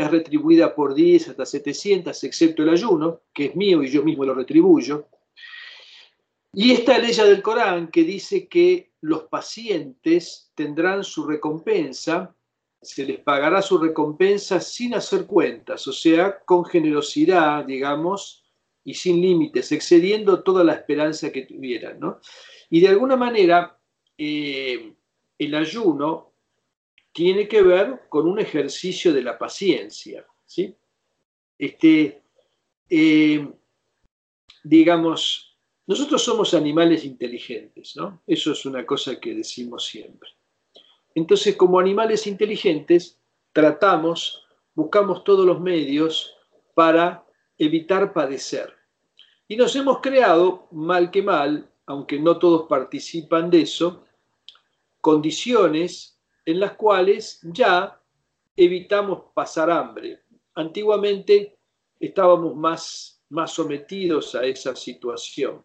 [0.00, 4.24] es retribuida por 10 hasta 700, excepto el ayuno, que es mío y yo mismo
[4.24, 5.08] lo retribuyo.
[6.52, 12.34] Y esta ley del Corán que dice que los pacientes tendrán su recompensa,
[12.82, 18.44] se les pagará su recompensa sin hacer cuentas, o sea, con generosidad, digamos,
[18.82, 22.00] y sin límites, excediendo toda la esperanza que tuvieran.
[22.00, 22.20] ¿no?
[22.70, 23.78] Y de alguna manera,
[24.16, 24.94] eh,
[25.38, 26.29] el ayuno
[27.12, 30.26] tiene que ver con un ejercicio de la paciencia.
[30.44, 30.74] ¿sí?
[31.58, 32.22] Este,
[32.88, 33.48] eh,
[34.62, 38.22] digamos, nosotros somos animales inteligentes, ¿no?
[38.26, 40.30] Eso es una cosa que decimos siempre.
[41.14, 43.18] Entonces, como animales inteligentes,
[43.52, 46.36] tratamos, buscamos todos los medios
[46.74, 47.26] para
[47.58, 48.72] evitar padecer.
[49.48, 54.04] Y nos hemos creado, mal que mal, aunque no todos participan de eso,
[55.00, 56.19] condiciones
[56.50, 58.00] en las cuales ya
[58.56, 60.22] evitamos pasar hambre.
[60.54, 61.58] Antiguamente
[61.98, 65.64] estábamos más, más sometidos a esa situación.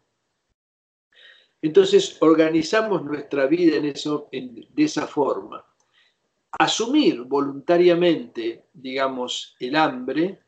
[1.61, 5.65] Entonces organizamos nuestra vida en eso, de esa forma.
[6.51, 10.43] Asumir voluntariamente, digamos, el hambre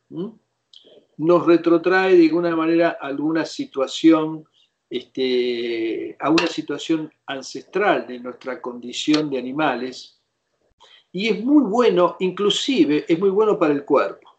[1.18, 4.46] nos retrotrae de alguna manera alguna situación,
[4.90, 10.17] este, a una situación ancestral de nuestra condición de animales.
[11.12, 14.38] Y es muy bueno, inclusive es muy bueno para el cuerpo.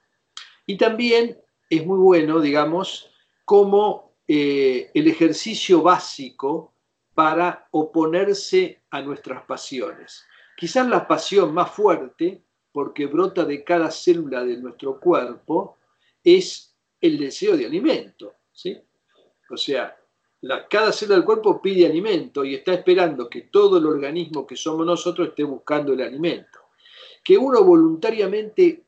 [0.66, 1.38] Y también
[1.70, 3.10] es muy bueno, digamos,
[3.44, 6.74] como eh, el ejercicio básico
[7.14, 10.24] para oponerse a nuestras pasiones.
[10.56, 15.78] Quizás la pasión más fuerte, porque brota de cada célula de nuestro cuerpo,
[16.22, 18.34] es el deseo de alimento.
[18.52, 18.78] ¿sí?
[19.50, 19.97] O sea,
[20.68, 24.86] cada célula del cuerpo pide alimento y está esperando que todo el organismo que somos
[24.86, 26.58] nosotros esté buscando el alimento.
[27.22, 28.84] Que uno voluntariamente,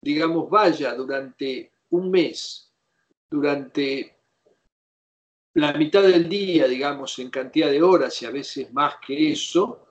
[0.00, 2.72] digamos, vaya durante un mes,
[3.30, 4.16] durante
[5.54, 9.86] la mitad del día, digamos, en cantidad de horas y a veces más que eso,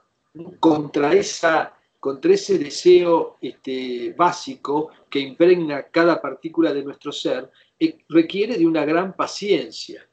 [0.59, 8.00] contra esa contra ese deseo este, básico que impregna cada partícula de nuestro ser, eh,
[8.09, 10.05] requiere de una gran paciencia.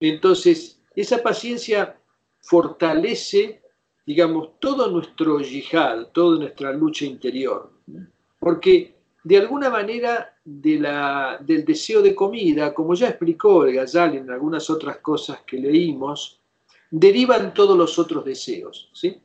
[0.00, 2.00] Entonces, esa paciencia
[2.40, 3.62] fortalece,
[4.06, 7.70] digamos, todo nuestro yihad, toda nuestra lucha interior.
[8.38, 14.68] Porque de alguna manera del deseo de comida, como ya explicó el Gazal en algunas
[14.70, 16.40] otras cosas que leímos,
[16.90, 18.90] derivan todos los otros deseos.
[18.94, 19.20] ¿sí?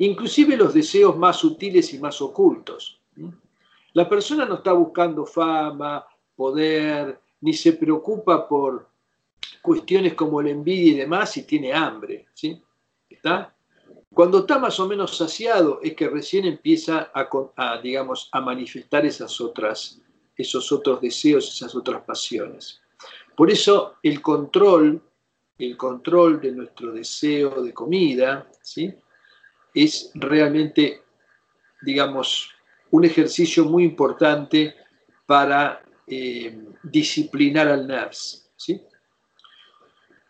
[0.00, 3.00] inclusive los deseos más sutiles y más ocultos.
[3.92, 8.88] La persona no está buscando fama, poder, ni se preocupa por
[9.62, 12.26] cuestiones como la envidia y demás y tiene hambre.
[12.34, 12.60] ¿sí?
[13.08, 13.54] ¿Está?
[14.12, 19.40] Cuando está más o menos saciado es que recién empieza a, digamos, a manifestar esas
[19.40, 20.00] otras,
[20.36, 22.80] esos otros deseos, esas otras pasiones.
[23.36, 25.00] Por eso el control,
[25.58, 28.92] el control de nuestro deseo de comida, ¿sí?
[29.72, 31.02] es realmente,
[31.82, 32.50] digamos,
[32.90, 34.74] un ejercicio muy importante
[35.24, 38.50] para eh, disciplinar al nafs.
[38.56, 38.82] ¿sí?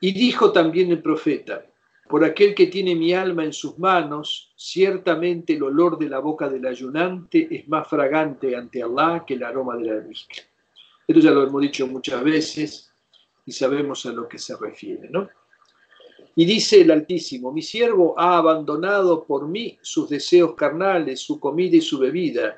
[0.00, 1.65] Y dijo también el profeta,
[2.09, 6.49] por aquel que tiene mi alma en sus manos, ciertamente el olor de la boca
[6.49, 10.43] del ayunante es más fragante ante Allah que el aroma de la almizcle.
[11.06, 12.93] Esto ya lo hemos dicho muchas veces
[13.47, 15.28] y sabemos a lo que se refiere, ¿no?
[16.34, 21.77] Y dice el Altísimo, mi siervo ha abandonado por mí sus deseos carnales, su comida
[21.77, 22.56] y su bebida,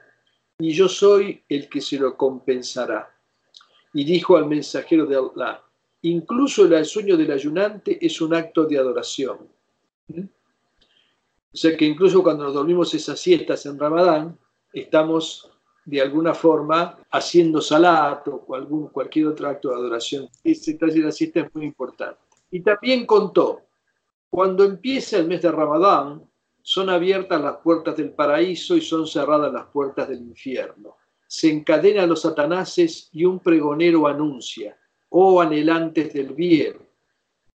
[0.59, 3.11] y yo soy el que se lo compensará.
[3.93, 5.63] Y dijo al mensajero de Allah,
[6.03, 9.39] incluso el sueño del ayunante es un acto de adoración.
[10.09, 10.21] ¿Mm?
[10.21, 14.39] O sea que incluso cuando nos dormimos esas siestas en Ramadán,
[14.73, 15.51] estamos
[15.85, 20.29] de alguna forma haciendo salat o algún, cualquier otro acto de adoración.
[20.43, 22.21] Ese de la siesta es muy importante.
[22.51, 23.63] Y también contó,
[24.31, 26.23] cuando empieza el mes de Ramadán,
[26.63, 30.97] son abiertas las puertas del paraíso y son cerradas las puertas del infierno.
[31.27, 34.79] Se encadenan los satanases y un pregonero anuncia,
[35.13, 36.77] oh anhelantes del bien,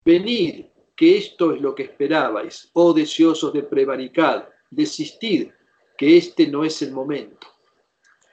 [0.05, 0.67] venid,
[0.97, 5.49] que esto es lo que esperabais, oh deseosos de prevaricad, desistid,
[5.97, 7.47] que este no es el momento.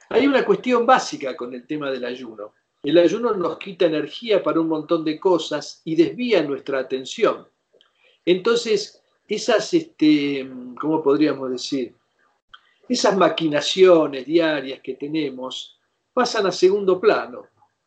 [0.08, 2.54] Hay una cuestión básica con el tema del ayuno.
[2.82, 7.46] El ayuno nos quita energía para un montón de cosas y desvía nuestra atención.
[8.24, 10.48] Entonces, esas, este,
[10.80, 11.94] ¿cómo podríamos decir?
[12.88, 15.78] Esas maquinaciones diarias que tenemos
[16.12, 17.46] pasan a segundo plano,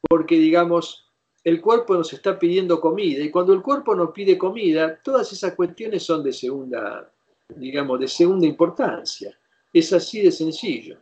[0.09, 1.04] porque digamos,
[1.45, 5.53] el cuerpo nos está pidiendo comida y cuando el cuerpo nos pide comida, todas esas
[5.53, 7.07] cuestiones son de segunda,
[7.55, 9.37] digamos, de segunda importancia.
[9.71, 10.97] Es así de sencillo.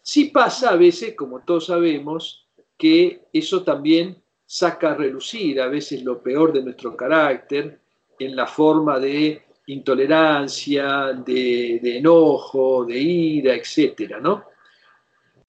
[0.00, 2.46] Sí pasa a veces, como todos sabemos,
[2.78, 7.80] que eso también saca a relucir a veces lo peor de nuestro carácter
[8.20, 14.44] en la forma de intolerancia, de, enojo, de ira, etcétera, ¿no?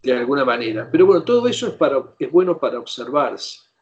[0.01, 0.89] De alguna manera.
[0.91, 3.72] Pero bueno, todo eso es, bueno para observarse.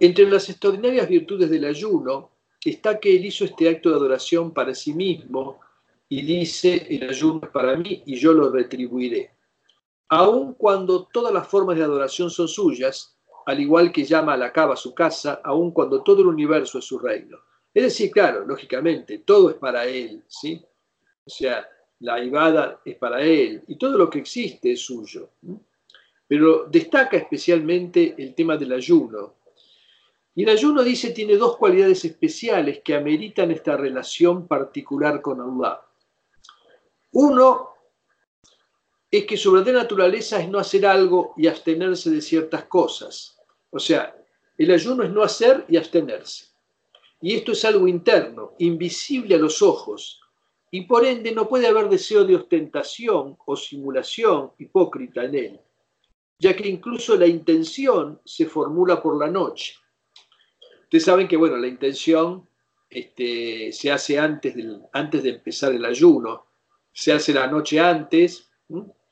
[0.00, 2.30] Entre las extraordinarias virtudes del ayuno
[2.64, 5.60] está que él hizo este acto de adoración para sí mismo
[6.08, 9.32] y dice, el ayuno es para mí y yo lo retribuiré.
[10.08, 13.16] Aun cuando todas las formas de adoración son suyas,
[13.46, 16.84] al igual que llama a la cava su casa, aun cuando todo el universo es
[16.84, 17.38] su reino.
[17.74, 20.62] Es decir, claro, lógicamente, todo es para él, ¿sí?
[21.24, 21.68] O sea,
[22.00, 25.30] la ibada es para él y todo lo que existe es suyo.
[26.26, 29.37] Pero destaca especialmente el tema del ayuno,
[30.38, 35.82] y el ayuno, dice, tiene dos cualidades especiales que ameritan esta relación particular con Allah.
[37.10, 37.70] Uno
[39.10, 43.36] es que su verdadera naturaleza es no hacer algo y abstenerse de ciertas cosas.
[43.70, 44.14] O sea,
[44.56, 46.44] el ayuno es no hacer y abstenerse.
[47.20, 50.20] Y esto es algo interno, invisible a los ojos,
[50.70, 55.60] y por ende no puede haber deseo de ostentación o simulación hipócrita en él,
[56.38, 59.74] ya que incluso la intención se formula por la noche
[60.88, 62.48] Ustedes saben que, bueno, la intención
[62.88, 64.54] este, se hace antes,
[64.94, 66.46] antes de empezar el ayuno,
[66.90, 68.48] se hace la noche antes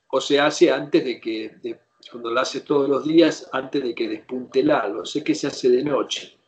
[0.08, 1.78] o se hace antes de que,
[2.10, 5.04] cuando lo hace todos los días, antes de que despunte el algo.
[5.04, 6.38] Sé que se hace de noche.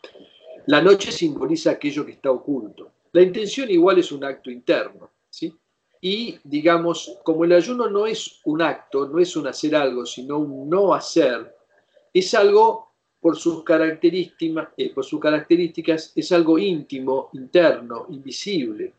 [0.64, 2.92] La noche simboliza aquello que está oculto.
[3.12, 5.54] La intención igual es un acto interno, ¿sí?
[6.00, 10.38] Y digamos, como el ayuno no es un acto, no es un hacer algo, sino
[10.38, 11.54] un no hacer,
[12.14, 12.88] es algo
[13.20, 18.94] por sus características, eh, por sus características es algo íntimo, interno, invisible,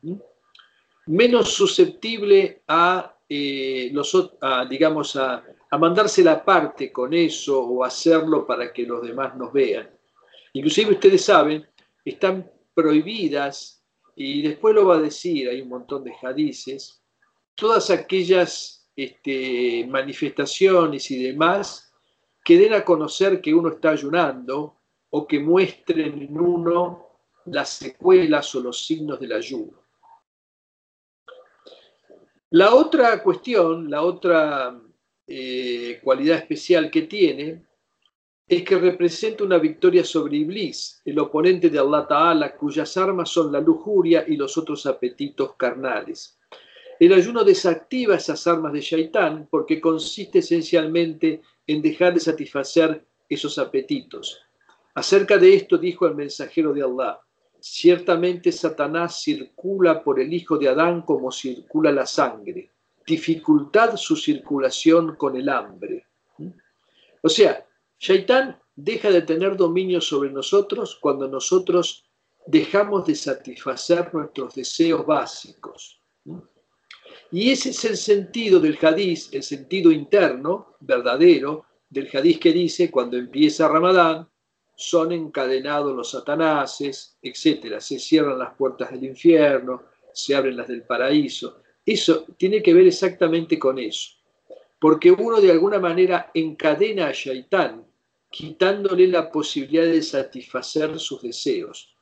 [1.08, 4.36] menos susceptible a, eh, los,
[4.70, 9.54] digamos, a, a, mandarse la parte con eso o hacerlo para que los demás nos
[9.54, 9.90] vean.
[10.54, 11.66] Inclusive ustedes saben,
[12.04, 13.84] están prohibidas,
[14.16, 17.02] y después lo va a decir, hay un montón de hadices,
[17.56, 21.89] todas aquellas este, manifestaciones y demás
[22.44, 24.78] que den a conocer que uno está ayunando
[25.10, 27.08] o que muestren en uno
[27.46, 29.80] las secuelas o los signos del ayuno.
[32.52, 34.80] La otra cuestión, la otra
[35.28, 37.64] eh, cualidad especial que tiene
[38.48, 43.52] es que representa una victoria sobre Iblis, el oponente de Allah Ta'ala, cuyas armas son
[43.52, 46.40] la lujuria y los otros apetitos carnales.
[47.00, 53.60] El ayuno desactiva esas armas de Shaitán porque consiste esencialmente en dejar de satisfacer esos
[53.60, 54.42] apetitos.
[54.96, 57.20] Acerca de esto dijo el mensajero de Allah,
[57.60, 62.72] ciertamente Satanás circula por el hijo de Adán como circula la sangre,
[63.06, 66.08] dificultad su circulación con el hambre.
[67.22, 67.64] O sea,
[68.00, 72.10] Shaitán deja de tener dominio sobre nosotros cuando nosotros
[72.48, 76.02] dejamos de satisfacer nuestros deseos básicos.
[77.32, 82.90] Y ese es el sentido del hadiz, el sentido interno, verdadero, del hadiz que dice,
[82.90, 84.28] cuando empieza Ramadán,
[84.76, 87.80] son encadenados los satanases, etc.
[87.80, 89.84] Se cierran las puertas del infierno,
[90.14, 91.62] se abren las del paraíso.
[91.86, 94.12] Eso tiene que ver exactamente con eso.
[94.80, 97.86] Porque uno de alguna manera encadena a Shaitán,
[98.30, 101.96] quitándole la posibilidad de satisfacer sus deseos.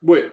[0.00, 0.32] Bueno,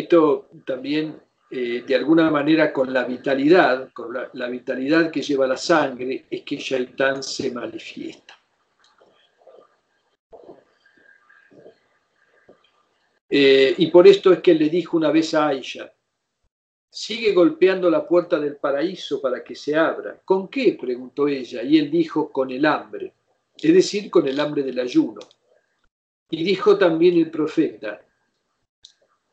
[0.00, 5.56] esto también, eh, de alguna manera, con la vitalidad, con la, vitalidad que lleva la
[5.56, 8.36] sangre, es que Shaitán se manifiesta.
[13.28, 15.92] Eh, y por esto es que le dijo una vez a Aisha,
[16.90, 20.20] sigue golpeando la puerta del paraíso para que se abra.
[20.24, 20.76] ¿Con qué?
[20.80, 21.62] preguntó ella.
[21.62, 23.14] Y él dijo, con el hambre,
[23.56, 25.20] es decir, con el hambre del ayuno.
[26.30, 28.00] Y dijo también el profeta,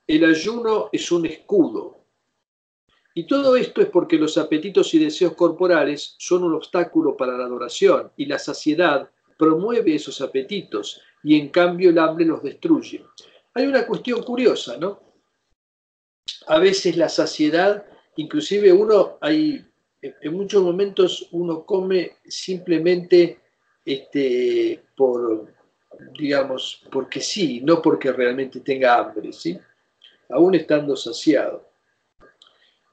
[0.07, 1.97] el ayuno es un escudo.
[3.13, 7.45] Y todo esto es porque los apetitos y deseos corporales son un obstáculo para la
[7.45, 13.03] adoración y la saciedad promueve esos apetitos y en cambio el hambre los destruye.
[13.53, 15.01] Hay una cuestión curiosa, ¿no?
[16.47, 17.85] A veces la saciedad
[18.17, 19.65] inclusive uno hay,
[20.01, 23.39] en muchos momentos uno come simplemente
[23.85, 25.53] este, por,
[26.19, 29.57] digamos, porque sí, no porque realmente tenga hambre, ¿sí?
[30.29, 31.69] Aún estando saciado.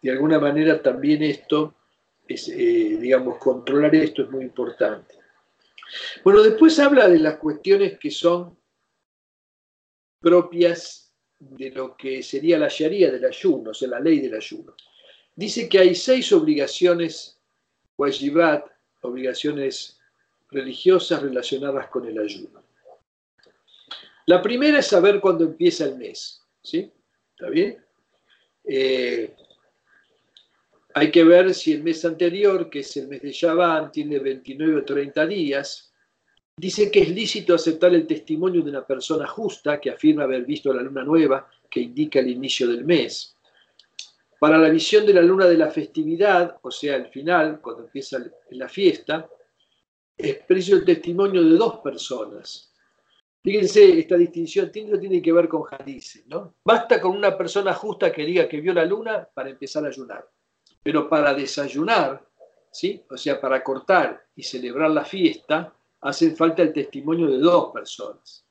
[0.00, 1.74] De alguna manera también esto,
[2.26, 5.14] es, eh, digamos, controlar esto es muy importante.
[6.22, 8.56] Bueno, después habla de las cuestiones que son
[10.20, 14.74] propias de lo que sería la sharia del ayuno, o sea, la ley del ayuno.
[15.34, 17.38] Dice que hay seis obligaciones,
[17.98, 18.66] wajibat,
[19.02, 19.98] obligaciones
[20.50, 22.62] religiosas relacionadas con el ayuno.
[24.26, 26.90] La primera es saber cuándo empieza el mes, ¿sí?
[27.44, 27.76] ¿Está bien?
[28.64, 29.36] Eh,
[30.94, 34.76] hay que ver si el mes anterior, que es el mes de Shaban, tiene 29
[34.76, 35.92] o 30 días.
[36.56, 40.72] Dice que es lícito aceptar el testimonio de una persona justa que afirma haber visto
[40.72, 43.36] la luna nueva, que indica el inicio del mes.
[44.40, 48.24] Para la visión de la luna de la festividad, o sea, el final, cuando empieza
[48.52, 49.28] la fiesta,
[50.16, 52.73] es preciso el testimonio de dos personas.
[53.44, 56.54] Fíjense, esta distinción tiene, tiene que ver con Jadice, ¿no?
[56.64, 60.26] Basta con una persona justa que diga que vio la luna para empezar a ayunar.
[60.82, 62.26] Pero para desayunar,
[62.72, 63.04] ¿sí?
[63.10, 68.46] o sea, para cortar y celebrar la fiesta, hacen falta el testimonio de dos personas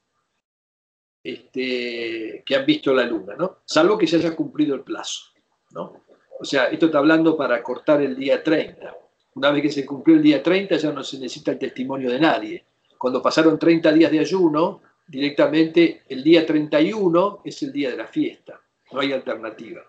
[1.23, 3.61] este, que han visto la luna, ¿no?
[3.65, 5.31] salvo que se haya cumplido el plazo.
[5.71, 6.03] ¿no?
[6.39, 8.95] O sea, esto está hablando para cortar el día 30.
[9.33, 12.19] Una vez que se cumplió el día 30 ya no se necesita el testimonio de
[12.19, 12.65] nadie.
[13.03, 18.07] Cuando pasaron 30 días de ayuno, directamente el día 31 es el día de la
[18.07, 18.61] fiesta.
[18.93, 19.81] No hay alternativa.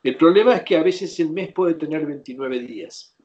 [0.00, 3.16] El problema es que a veces el mes puede tener 29 días.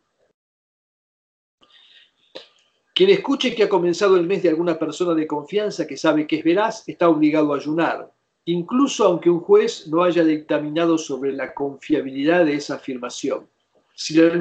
[2.95, 6.37] Quien escuche que ha comenzado el mes de alguna persona de confianza que sabe que
[6.37, 8.11] es veraz, está obligado a ayunar,
[8.45, 13.47] incluso aunque un juez no haya dictaminado sobre la confiabilidad de esa afirmación.
[13.93, 14.33] Si la,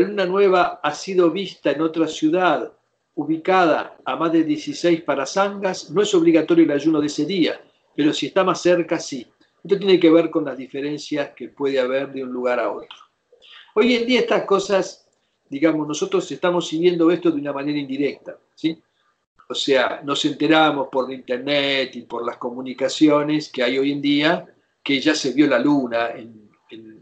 [0.00, 2.74] luna nueva ha sido vista en otra ciudad
[3.14, 7.60] ubicada a más de 16 parasangas, no es obligatorio el ayuno de ese día,
[7.94, 9.26] pero si está más cerca, sí.
[9.62, 12.98] Esto tiene que ver con las diferencias que puede haber de un lugar a otro.
[13.74, 15.08] Hoy en día estas cosas,
[15.48, 18.80] digamos, nosotros estamos siguiendo esto de una manera indirecta, ¿sí?
[19.48, 24.46] O sea, nos enteramos por internet y por las comunicaciones que hay hoy en día
[24.82, 26.50] que ya se vio la luna en,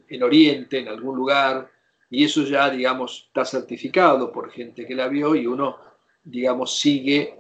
[0.08, 1.70] en Oriente, en algún lugar,
[2.10, 5.78] y eso ya, digamos, está certificado por gente que la vio y uno,
[6.24, 7.34] digamos, sigue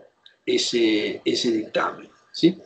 [0.44, 2.08] ese, ese dictamen.
[2.32, 2.58] ¿sí?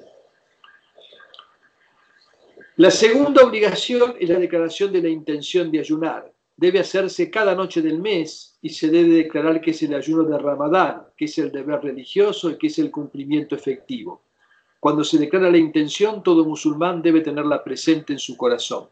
[2.77, 6.31] La segunda obligación es la declaración de la intención de ayunar.
[6.57, 10.39] Debe hacerse cada noche del mes y se debe declarar que es el ayuno de
[10.39, 14.23] Ramadán, que es el deber religioso y que es el cumplimiento efectivo.
[14.79, 18.89] Cuando se declara la intención, todo musulmán debe tenerla presente en su corazón.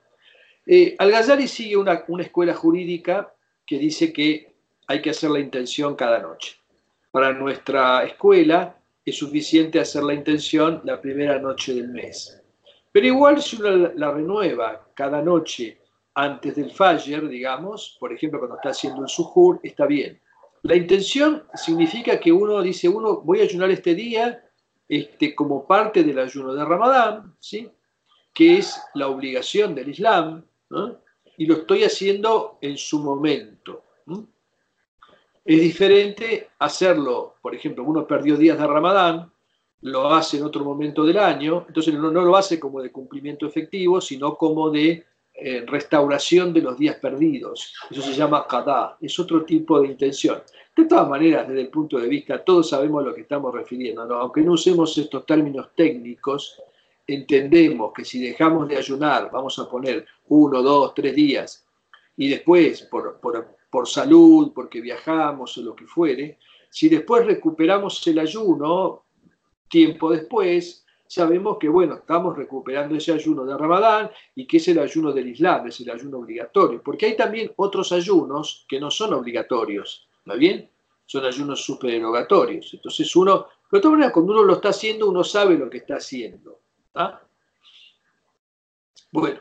[0.66, 3.34] Eh, Al-Ghazali sigue una, escuela jurídica
[3.66, 4.54] que dice que
[4.86, 6.56] hay que hacer la intención cada noche.
[7.14, 12.42] Para nuestra escuela es suficiente hacer la intención la primera noche del mes.
[12.90, 15.78] Pero igual si uno la renueva cada noche
[16.12, 20.20] antes del Fajr, digamos, por ejemplo cuando está haciendo el suhur, está bien.
[20.62, 24.44] La intención significa que uno dice, uno voy a ayunar este día
[24.88, 27.70] este, como parte del ayuno de Ramadán, ¿sí?
[28.32, 30.44] que es la obligación del Islam,
[31.38, 33.84] y lo estoy haciendo en su momento.
[35.44, 39.30] Es diferente hacerlo, por ejemplo, uno perdió días de Ramadán,
[39.82, 44.00] lo hace en otro momento del año, entonces no, lo hace como de cumplimiento efectivo,
[44.00, 47.74] sino como de eh, restauración de los días perdidos.
[47.90, 50.42] Eso se llama qadá, es otro tipo de intención.
[50.74, 54.02] De todas maneras, desde el punto de vista, todos sabemos a lo que estamos refiriendo,
[54.14, 56.58] aunque no usemos estos términos técnicos,
[57.06, 61.66] entendemos que si dejamos de ayunar, vamos a poner uno, dos, tres días,
[62.16, 63.20] y después por,
[63.82, 66.38] salud, porque viajamos o lo que fuere,
[66.70, 69.04] si después recuperamos el ayuno,
[69.68, 74.78] tiempo después, sabemos que, bueno, estamos recuperando ese ayuno de Ramadán y que es el
[74.78, 79.14] ayuno del Islam, es el ayuno obligatorio, porque hay también otros ayunos que no son
[79.14, 80.70] obligatorios, ¿no bien?
[81.06, 82.74] Son ayunos supererogatorios.
[82.74, 85.78] Entonces uno, pero de todas maneras, cuando uno lo está haciendo, uno sabe lo que
[85.78, 86.60] está haciendo.
[86.94, 87.20] ¿Ah?
[89.12, 89.40] Bueno,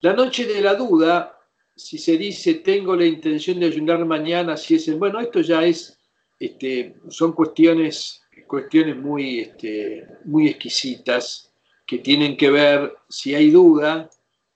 [0.00, 1.35] la noche de la duda,
[1.76, 5.64] si se dice tengo la intención de ayunar mañana, si es el, bueno, esto ya
[5.64, 5.98] es,
[6.40, 11.52] este, son cuestiones, cuestiones muy, este, muy exquisitas
[11.86, 14.10] que tienen que ver si hay duda,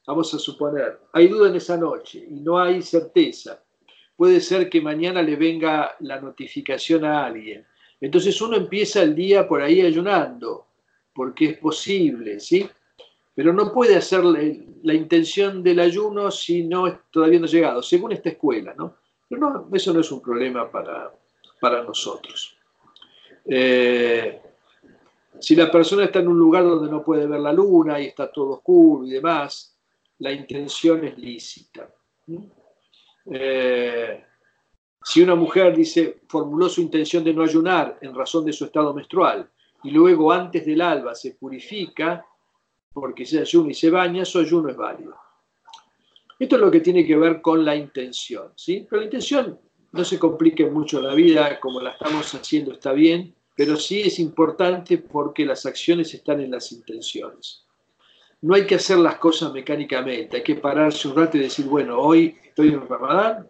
[0.07, 3.63] vamos a suponer, hay duda en esa noche y no hay certeza.
[4.17, 7.65] Puede ser que mañana le venga la notificación a alguien
[8.01, 10.67] entonces uno empieza el día por ahí ayunando,
[11.13, 12.69] porque es posible, ¿sí?
[13.35, 18.31] Pero no puede hacer la, intención del ayuno si no todavía no llegado, según esta
[18.31, 18.97] escuela, ¿no?
[19.29, 21.13] Pero no, eso no es un problema para,
[21.61, 22.57] para nosotros.
[23.47, 24.41] Eh,
[25.39, 28.31] si la persona está en un lugar donde no puede ver la luna y está
[28.31, 29.77] todo oscuro y demás,
[30.19, 31.89] la intención es lícita.
[33.27, 34.25] Eh,
[35.03, 38.93] si una mujer dice, formuló su intención de no ayunar en razón de su estado
[38.93, 39.49] menstrual
[39.83, 42.27] y luego antes del alba se purifica
[42.93, 45.17] porque se ayuna y se baña, su ayuno es válido.
[46.39, 48.87] Esto es lo que tiene que ver con la intención, ¿sí?
[48.89, 49.59] Pero la intención
[49.93, 54.19] no se complique mucho la vida, como la estamos haciendo está bien, pero sí es
[54.19, 57.65] importante porque las acciones están en las intenciones.
[58.41, 61.99] No hay que hacer las cosas mecánicamente, hay que pararse un rato y decir, bueno,
[61.99, 63.47] hoy estoy en Ramadán,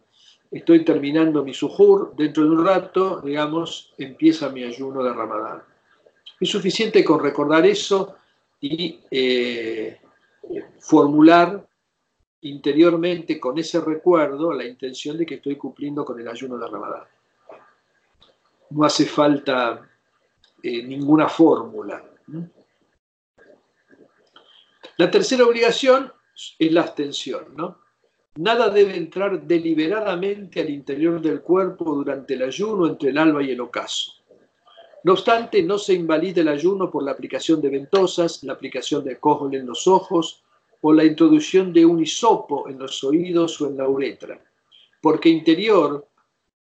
[0.50, 5.62] estoy terminando mi sujur, dentro de un rato, digamos, empieza mi ayuno de Ramadán.
[6.40, 8.16] Es suficiente con recordar eso
[8.61, 10.00] y eh,
[10.79, 11.67] formular
[12.43, 17.05] interiormente con ese recuerdo la intención de que estoy cumpliendo con el ayuno de Ramadán.
[18.71, 19.88] No hace falta
[20.62, 22.05] eh, ninguna fórmula.
[24.97, 26.12] La tercera obligación
[26.59, 27.81] es la abstención, ¿no?
[28.37, 33.50] Nada debe entrar deliberadamente al interior del cuerpo durante el ayuno entre el alba y
[33.50, 34.20] el ocaso.
[35.02, 39.19] No obstante, no se invalida el ayuno por la aplicación de ventosas, la aplicación de
[39.19, 40.42] cojol en los ojos
[40.83, 44.42] o la introducción de un hisopo en los oídos o en la uretra,
[45.00, 46.07] porque interior,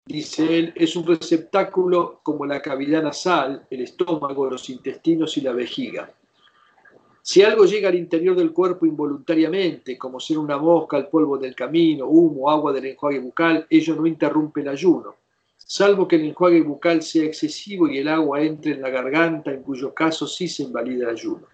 [0.06, 5.54] dice él, es un receptáculo como la cavidad nasal, el estómago, los intestinos y la
[5.54, 6.12] vejiga.
[7.22, 11.54] Si algo llega al interior del cuerpo involuntariamente, como ser una mosca, el polvo del
[11.54, 15.16] camino, humo, agua del enjuague bucal, ello no interrumpe el ayuno,
[15.72, 19.62] salvo que el enjuague bucal sea excesivo y el agua entre en la garganta, en
[19.62, 21.46] cuyo caso sí se invalida el ayuno.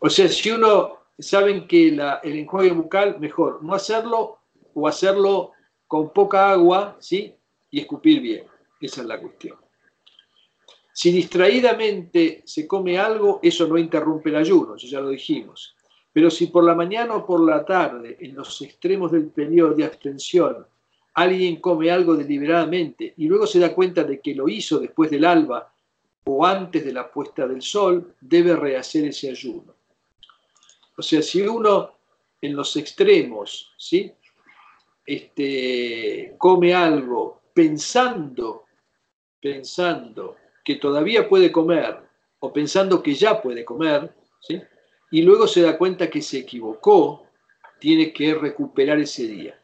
[0.00, 2.00] O sea, si uno saben que el
[2.38, 4.38] enjuague bucal, mejor no hacerlo
[4.74, 5.52] o hacerlo
[5.86, 7.32] con poca agua, ¿sí?
[7.70, 8.46] Y escupir bien.
[8.80, 9.56] Esa es la cuestión.
[10.92, 15.76] Si distraídamente se come algo, eso no interrumpe el ayuno, eso ya lo dijimos.
[16.12, 19.84] Pero si por la mañana o por la tarde, en los extremos del periodo de
[19.84, 20.66] abstención,
[21.14, 25.24] alguien come algo deliberadamente y luego se da cuenta de que lo hizo después del
[25.24, 25.72] alba
[26.24, 29.74] o antes de la puesta del sol, debe rehacer ese ayuno.
[30.96, 31.96] O sea, si uno
[32.40, 34.12] en los extremos, ¿sí?
[35.04, 38.64] Este, come algo pensando,
[39.40, 41.98] pensando que todavía puede comer
[42.38, 44.60] o pensando que ya puede comer, ¿sí?
[45.10, 47.26] y luego se da cuenta que se equivocó,
[47.78, 49.59] tiene que recuperar ese día.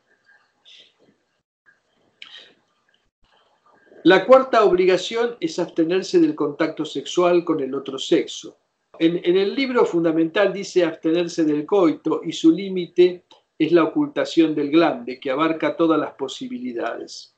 [4.06, 8.56] La cuarta obligación es abstenerse del contacto sexual con el otro sexo.
[9.00, 13.24] En, el libro fundamental dice abstenerse del coito y su límite
[13.58, 17.34] es la ocultación del glande, que abarca todas las posibilidades.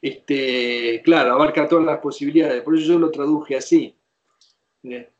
[0.00, 3.94] Este, claro, abarca todas las posibilidades, por eso yo lo traduje así.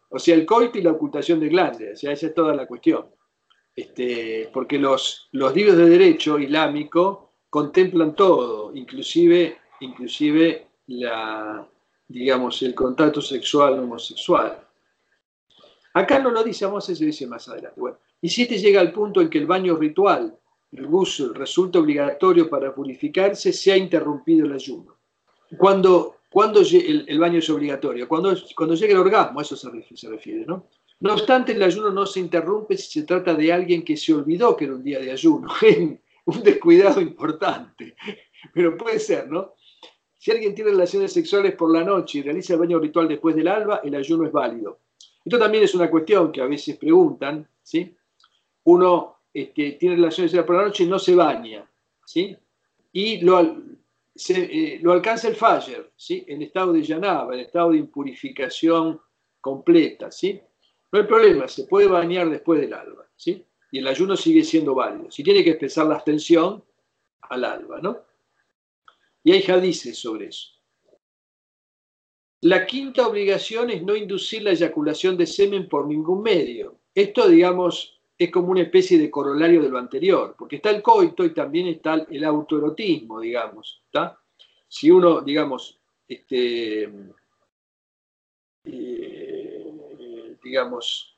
[0.08, 2.66] O sea, el coito y la ocultación del glande, o sea, esa es toda la
[2.66, 3.04] cuestión.
[3.76, 11.66] Este, porque los, los libros de derecho islámico contemplan todo, inclusive, inclusive la,
[12.06, 14.58] digamos, el contacto sexual homosexual.
[15.94, 17.80] Acá no lo dice, vamos a eso dice más adelante.
[18.20, 20.36] Y si este llega al punto en que el baño ritual,
[20.72, 24.96] el ghusl, resulta obligatorio para purificarse, se ha interrumpido el ayuno.
[25.56, 29.96] Cuando, cuando el, baño es obligatorio, cuando, cuando llega el orgasmo, a eso se refiere,
[29.96, 30.66] se refiere, ¿no?
[31.00, 34.56] No obstante, el ayuno no se interrumpe si se trata de alguien que se olvidó
[34.56, 35.48] que era un día de ayuno.
[36.24, 37.96] un descuidado importante.
[38.52, 39.54] Pero puede ser, ¿no?
[40.18, 43.46] Si alguien tiene relaciones sexuales por la noche y realiza el baño ritual después del
[43.46, 44.80] alba, el ayuno es válido.
[45.24, 47.94] Esto también es una cuestión que a veces preguntan, ¿sí?
[48.64, 51.64] Uno este, tiene relaciones por la noche y no se baña,
[52.04, 52.36] ¿sí?
[52.92, 53.40] Y lo,
[54.28, 56.24] eh, alcanza el faller, ¿sí?
[56.26, 59.00] En estado de llanaba, en estado de impurificación
[59.40, 60.40] completa, ¿sí?
[60.90, 63.44] No hay problema, se puede bañar después del alba, ¿sí?
[63.70, 65.10] Y el ayuno sigue siendo válido.
[65.10, 66.64] Si tiene que expresar la abstención,
[67.28, 68.07] al alba, ¿no?
[69.24, 70.48] Y hay hadices sobre eso.
[72.40, 76.78] La quinta obligación es no inducir la eyaculación de semen por ningún medio.
[76.94, 81.24] Esto, digamos, es como una especie de corolario de lo anterior, porque está el coito
[81.24, 83.82] y también está el autoerotismo, digamos.
[84.68, 86.92] Si uno, digamos, este,
[88.64, 91.16] eh, digamos,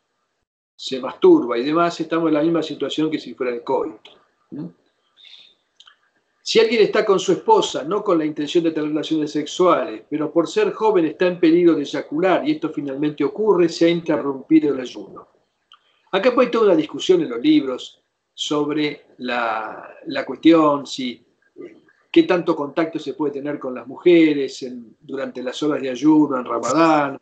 [0.74, 4.12] se masturba y demás, estamos en la misma situación que si fuera el coito.
[6.50, 10.32] Si alguien está con su esposa, no con la intención de tener relaciones sexuales, pero
[10.32, 14.74] por ser joven está en peligro de eyacular y esto finalmente ocurre, se ha interrumpido
[14.74, 15.28] el ayuno.
[16.10, 18.02] Acá hay toda una discusión en los libros
[18.34, 19.94] sobre la,
[20.26, 21.24] cuestión, si
[22.10, 24.66] qué tanto contacto se puede tener con las mujeres
[25.02, 27.20] durante las horas de ayuno, en Ramadán.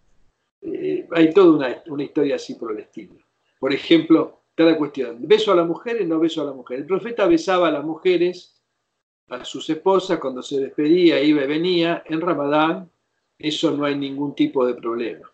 [0.63, 3.13] Eh, hay toda una, historia así por el estilo.
[3.61, 6.81] Por ejemplo, cada cuestión, beso a las mujeres, no beso a las mujeres.
[6.81, 8.58] El profeta besaba a las mujeres,
[9.29, 12.03] a sus esposas, cuando se despedía, iba y venía.
[12.07, 12.91] En Ramadán,
[13.39, 15.31] eso no hay ningún tipo de problema.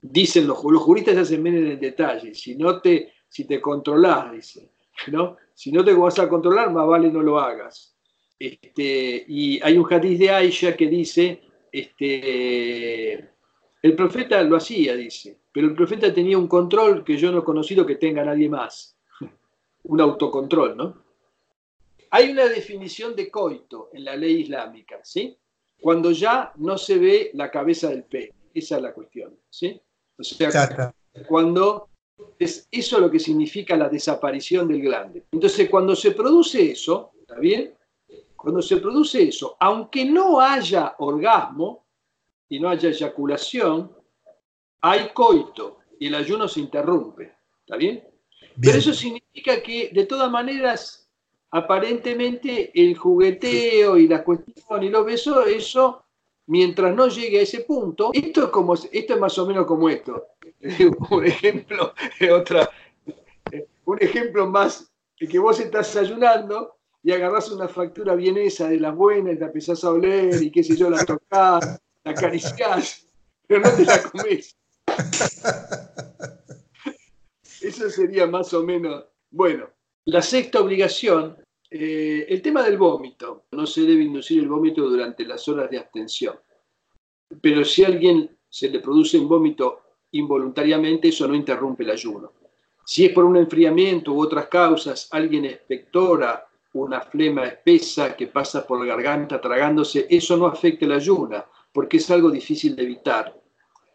[0.00, 2.34] Dicen los, los juristas se hacen bien en el detalle.
[2.34, 4.70] Si no te, si te controlás, dice,
[5.08, 5.36] ¿no?
[5.54, 7.94] Si no te vas a controlar, más vale no lo hagas.
[8.38, 13.14] Este, y hay un hadith de Aisha que dice, este,
[13.82, 17.44] el profeta lo hacía, dice, pero el profeta tenía un control que yo no he
[17.44, 18.96] conocido que tenga nadie más.
[19.84, 21.07] un autocontrol, ¿no?
[22.10, 25.36] Hay una definición de coito en la ley islámica, ¿sí?
[25.80, 28.32] Cuando ya no se ve la cabeza del pene.
[28.52, 29.80] Esa es la cuestión, ¿sí?
[30.18, 30.92] O sea,
[31.28, 31.88] cuando
[32.38, 35.24] es eso lo que significa la desaparición del glande.
[35.30, 37.74] Entonces, cuando se produce eso, ¿está bien?
[38.36, 41.86] Cuando se produce eso, aunque no haya orgasmo
[42.48, 43.92] y no haya eyaculación,
[44.80, 47.34] hay coito y el ayuno se interrumpe.
[47.60, 48.04] ¿Está bien?
[48.60, 51.07] Pero eso significa que, de todas maneras,
[51.50, 56.04] aparentemente el jugueteo y la cuestión y los besos, eso,
[56.46, 59.88] mientras no llegue a ese punto, esto es, como, esto es más o menos como
[59.88, 60.26] esto.
[61.10, 61.94] un ejemplo,
[62.32, 62.70] otra,
[63.84, 69.34] un ejemplo más, que vos estás ayunando y agarrás una factura vienesa de las buenas
[69.34, 73.06] y la empezás a oler y qué sé yo, la tocás, la acariciás,
[73.46, 74.56] pero no te la comés.
[77.60, 79.04] Eso sería más o menos.
[79.30, 79.68] Bueno,
[80.08, 81.36] la sexta obligación,
[81.70, 83.44] eh, el tema del vómito.
[83.52, 86.34] No se debe inducir el vómito durante las horas de abstención.
[87.42, 92.32] Pero si a alguien se le produce un vómito involuntariamente, eso no interrumpe el ayuno.
[92.86, 98.66] Si es por un enfriamiento u otras causas, alguien espectora una flema espesa que pasa
[98.66, 103.38] por la garganta tragándose, eso no afecta el ayuno, porque es algo difícil de evitar.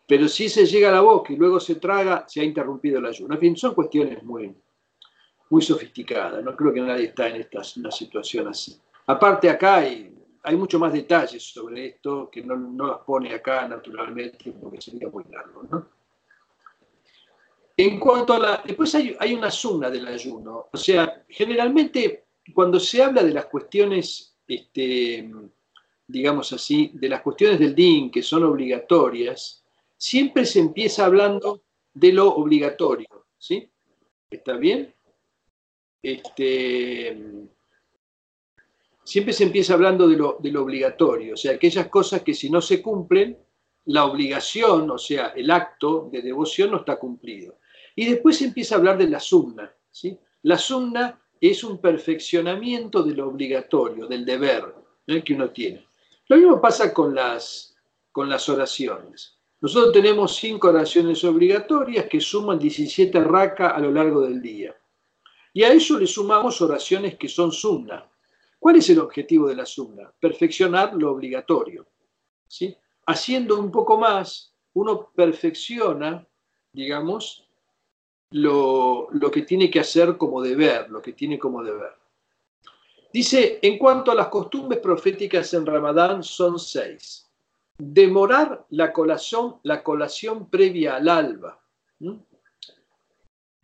[0.08, 3.08] Pero si se llega a la boca y luego se traga, se ha interrumpido el
[3.08, 3.34] ayuno.
[3.34, 4.54] En fin, son cuestiones muy,
[5.54, 6.44] muy sofisticadas.
[6.44, 8.76] No creo que nadie está en esta, una situación así.
[9.06, 10.12] Aparte, acá hay,
[10.42, 15.10] hay mucho más detalles sobre esto que no, no las pone acá naturalmente porque sería
[15.10, 15.62] muy largo.
[15.70, 15.88] ¿no?
[17.78, 18.63] En cuanto a la.
[18.66, 20.70] Después hay, hay una suma del ayuno.
[20.74, 25.30] O sea, generalmente cuando se habla de las cuestiones, este,
[26.08, 29.63] digamos así, de las cuestiones del DIN que son obligatorias,
[29.98, 31.62] siempre se empieza hablando
[31.94, 33.70] de lo obligatorio, ¿sí?
[34.32, 34.92] ¿Está bien?
[36.04, 37.18] Este,
[39.04, 42.50] siempre se empieza hablando de lo, de lo obligatorio, o sea, aquellas cosas que si
[42.50, 43.38] no se cumplen,
[43.86, 47.58] la obligación, o sea, el acto de devoción no está cumplido.
[47.96, 50.18] Y después se empieza a hablar de la sunna, ¿sí?
[50.44, 54.74] La sunna es un perfeccionamiento de lo obligatorio, del deber
[55.08, 55.24] ¿eh?
[55.24, 55.86] que uno tiene.
[56.28, 57.76] Lo mismo pasa con las,
[58.12, 59.38] con las oraciones.
[59.60, 64.76] Nosotros tenemos cinco oraciones obligatorias que suman 17 raka a lo largo del día.
[65.54, 68.10] Y a eso le sumamos oraciones que son sunna.
[68.60, 70.12] ¿Cuál es el objetivo de la sunna?
[70.20, 71.88] Perfeccionar lo obligatorio.
[72.48, 72.76] ¿sí?
[73.06, 76.26] Haciendo un poco más, uno perfecciona,
[76.72, 77.48] digamos,
[78.32, 81.94] lo, lo que tiene que hacer como deber, lo que tiene como deber.
[83.13, 87.24] Dice, en cuanto a las costumbres proféticas en Ramadán, son seis
[87.78, 91.60] demorar la colación, la colación previa al alba,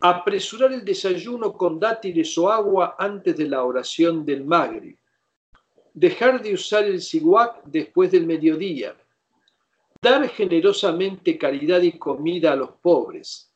[0.00, 4.96] apresurar el desayuno con dátiles o agua antes de la oración del Maghrib,
[5.92, 8.96] dejar de usar el siguac después del mediodía,
[10.00, 13.52] dar generosamente caridad y comida a los pobres,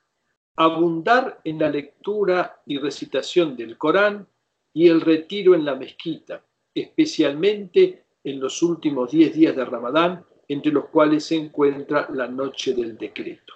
[0.56, 4.26] abundar en la lectura y recitación del Corán
[4.72, 10.72] y el retiro en la mezquita, especialmente en los últimos diez días de Ramadán entre
[10.72, 13.54] los cuales se encuentra la noche del decreto.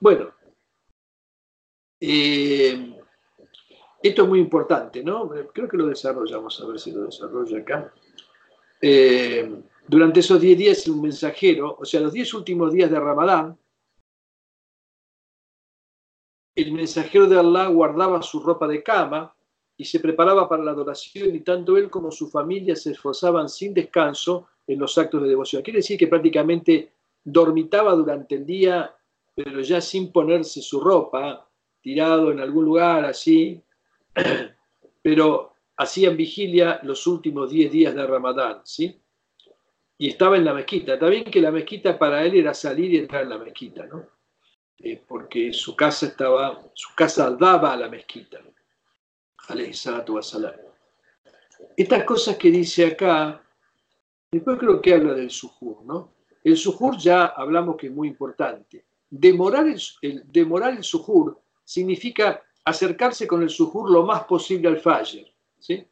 [0.00, 0.32] Bueno,
[2.00, 2.96] eh,
[4.02, 5.30] esto es muy importante, ¿no?
[5.52, 7.92] Creo que lo desarrollamos, a ver si lo desarrolla acá.
[8.80, 13.58] Eh, durante esos 10 días un mensajero, o sea, los 10 últimos días de Ramadán,
[16.54, 19.34] el mensajero de Allah guardaba su ropa de cama
[19.76, 23.74] y se preparaba para la adoración y tanto él como su familia se esforzaban sin
[23.74, 25.62] descanso en los actos de devoción.
[25.62, 28.94] Quiere decir que prácticamente dormitaba durante el día,
[29.34, 31.49] pero ya sin ponerse su ropa,
[31.80, 33.62] tirado en algún lugar así,
[35.02, 39.00] pero hacían vigilia los últimos 10 días de Ramadán, ¿sí?
[39.98, 40.98] Y estaba en la mezquita.
[40.98, 44.06] También que la mezquita para él era salir y entrar en la mezquita, ¿no?
[44.82, 48.40] eh, porque su casa estaba, su casa daba a la mezquita.
[51.76, 53.42] Estas cosas que dice acá,
[54.30, 56.14] después creo que habla del sujur, ¿no?
[56.42, 58.86] El sujur ya hablamos que es muy importante.
[59.10, 65.26] Demorar el, demorar el sujur significa acercarse con el sujur lo más posible al faller.
[65.58, 65.84] ¿sí?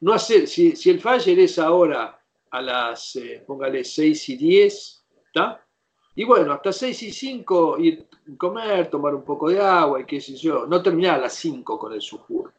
[0.00, 2.20] No hacer, si, el faller es ahora
[2.50, 5.64] a las, eh, póngale, 6 y 10, ¿está?
[6.14, 10.04] Y bueno, hasta 6 y 5 ir a comer, tomar un poco de agua y
[10.04, 12.52] qué sé yo, no terminar a las 5 con el sujur,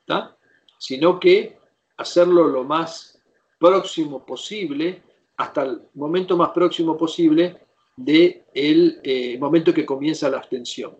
[0.00, 0.36] ¿está?
[0.78, 1.58] Sino que
[1.96, 3.22] hacerlo lo más
[3.58, 5.02] próximo posible,
[5.36, 7.66] hasta el momento más próximo posible
[7.96, 10.96] del de eh, momento que comienza la abstención.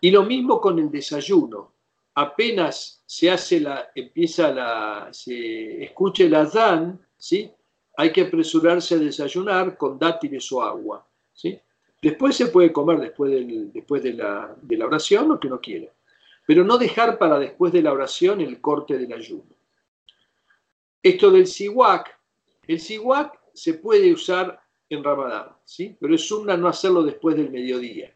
[0.00, 1.72] Y lo mismo con el desayuno.
[2.14, 7.50] Apenas se hace la, empieza la, se escuche el azán, ¿sí?
[7.96, 11.58] Hay que apresurarse a desayunar con dátiles o agua, ¿sí?
[12.00, 13.32] Después se puede comer después,
[13.72, 15.92] después de, la, oración lo que uno quiera,
[16.46, 19.56] pero no dejar para después de la oración el corte del ayuno.
[21.02, 22.16] Esto del siwak,
[22.66, 25.96] el siwak se puede usar en Ramadán, ¿sí?
[26.00, 28.12] pero es sunna no hacerlo después del mediodía.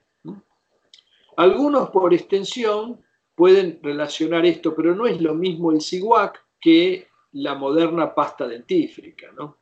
[1.37, 3.03] Algunos por extensión
[3.35, 9.33] pueden relacionar esto, pero no es lo mismo el siwak que la moderna pasta dentífrica,
[9.33, 9.59] ¿no?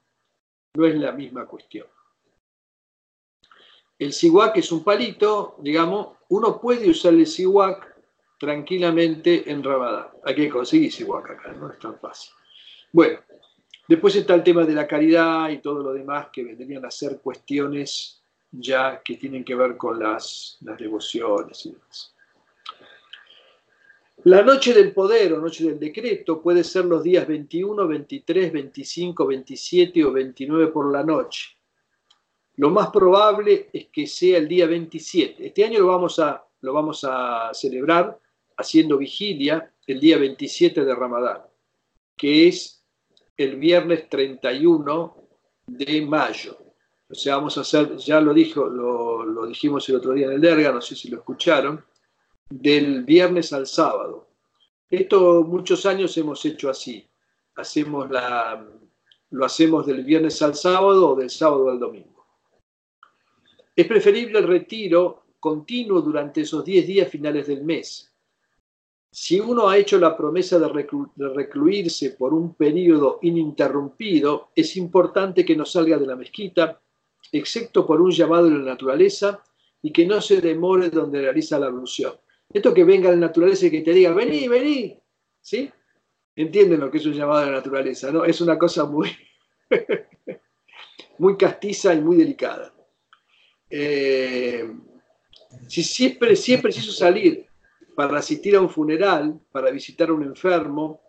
[0.75, 1.87] No es la misma cuestión.
[3.99, 7.97] El siwak es un palito, digamos, uno puede usar el siwak
[8.39, 10.09] tranquilamente en Ramadán.
[10.25, 12.33] Hay que conseguir siwak acá, no es tan fácil.
[12.93, 13.21] Bueno,
[13.87, 17.21] después está el tema de la caridad y todo lo demás que vendrían a ser
[17.21, 18.20] cuestiones
[18.53, 22.15] ya que tienen que ver con las, devociones y demás.
[24.25, 29.27] La noche del poder o noche del decreto puede ser los días 21, 23, 25,
[29.27, 31.57] 27 o 29 por la noche.
[32.57, 35.47] Lo más probable es que sea el día 27.
[35.47, 38.19] Este año lo vamos a, lo vamos a celebrar
[38.59, 41.41] haciendo vigilia el día 27 de Ramadán,
[42.15, 42.85] que es
[43.39, 45.17] el viernes 31
[45.67, 46.70] de mayo.
[47.11, 50.41] O sea, vamos a hacer, ya lo dijo, lo, dijimos el otro día en el
[50.41, 51.85] Derga, no sé si lo escucharon,
[52.49, 54.29] del viernes al sábado.
[54.89, 57.05] Esto muchos años hemos hecho así.
[57.57, 58.65] Hacemos la,
[59.31, 62.27] lo hacemos del viernes al sábado o del sábado al domingo.
[63.75, 68.13] Es preferible el retiro continuo durante esos 10 días finales del mes.
[69.11, 70.69] Si uno ha hecho la promesa de,
[71.35, 76.81] recluirse por un periodo ininterrumpido, es importante que no salga de la mezquita
[77.33, 79.43] excepto por un llamado de la naturaleza
[79.83, 82.15] y que no se demore donde realiza la ablución.
[82.53, 84.99] Esto que venga la naturaleza y que te diga, vení, vení,
[85.41, 85.71] ¿sí?
[86.35, 88.25] Entienden lo que es un llamado de la naturaleza, ¿no?
[88.25, 89.11] Es una cosa muy,
[91.19, 92.75] muy castiza y muy delicada.
[93.69, 94.69] Eh,
[95.69, 97.47] si siempre, siempre preciso salir
[97.95, 101.01] para asistir a un funeral, para visitar a un enfermo,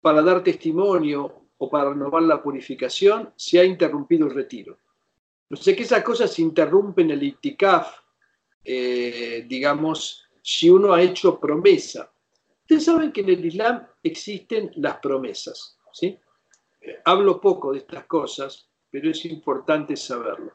[0.00, 4.78] para dar testimonio o para renovar la purificación, se ha interrumpido el retiro.
[5.50, 8.00] No sé que esas cosas se interrumpen el itikaf,
[8.64, 12.10] eh, digamos, si uno ha hecho promesa.
[12.60, 16.18] Ustedes saben que en el Islam existen las promesas, ¿sí?
[17.04, 20.52] Hablo poco de estas cosas, pero es importante saberlo.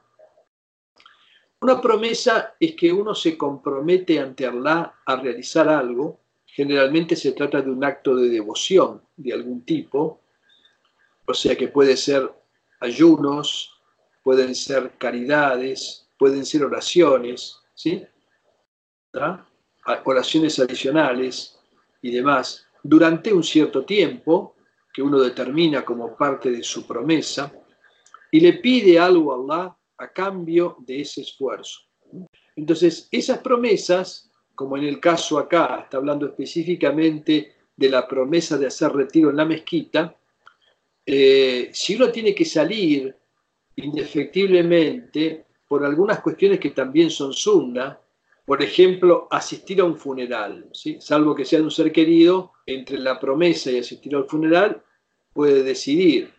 [1.62, 6.20] Una promesa es que uno se compromete ante Allah a realizar algo.
[6.46, 10.23] Generalmente se trata de un acto de devoción de algún tipo,
[11.26, 12.32] o sea que puede ser
[12.80, 13.72] ayunos,
[14.24, 18.06] pueden ser caridades, pueden ser oraciones, ¿sí?
[20.06, 21.60] oraciones adicionales
[22.02, 24.56] y demás, durante un cierto tiempo
[24.94, 27.52] que uno determina como parte de su promesa
[28.32, 31.82] y le pide algo a Allah a cambio de ese esfuerzo.
[32.56, 38.68] Entonces, esas promesas, como en el caso acá, está hablando específicamente de la promesa de
[38.68, 40.16] hacer retiro en la mezquita,
[41.06, 43.16] eh, si uno tiene que salir
[43.76, 48.00] indefectiblemente por algunas cuestiones que también son sunna,
[48.46, 50.98] por ejemplo, asistir a un funeral, ¿sí?
[51.00, 54.82] salvo que sea de un ser querido, entre la promesa y asistir al funeral,
[55.34, 56.32] puede decidir,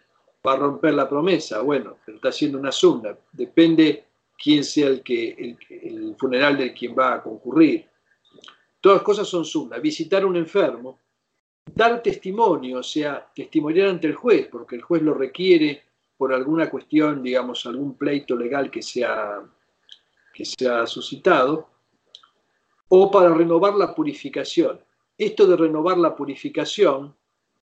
[0.46, 4.04] va a romper la promesa, bueno, pero está haciendo una sunna, depende
[4.36, 7.86] quién sea el, que, el, funeral del quien va a concurrir.
[8.80, 9.78] Todas cosas son sunna.
[9.78, 11.00] Visitar un enfermo,
[11.66, 15.82] dar testimonio, o sea, testimoniar ante el juez, porque el juez lo requiere
[16.16, 19.42] por alguna cuestión, digamos, algún pleito legal que sea
[20.32, 21.68] que se ha suscitado,
[22.88, 24.80] o para renovar la purificación.
[25.16, 27.14] Esto de renovar la purificación,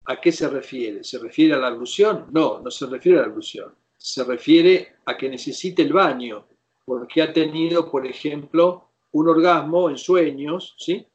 [0.05, 1.03] ¿a qué se refiere?
[1.03, 2.27] ¿Se refiere a la alusión?
[2.31, 3.75] No, no se refiere a la alusión.
[3.97, 6.45] Se refiere a que necesite el baño
[6.85, 11.05] porque ha tenido, por ejemplo, un orgasmo en sueños, ¿sí?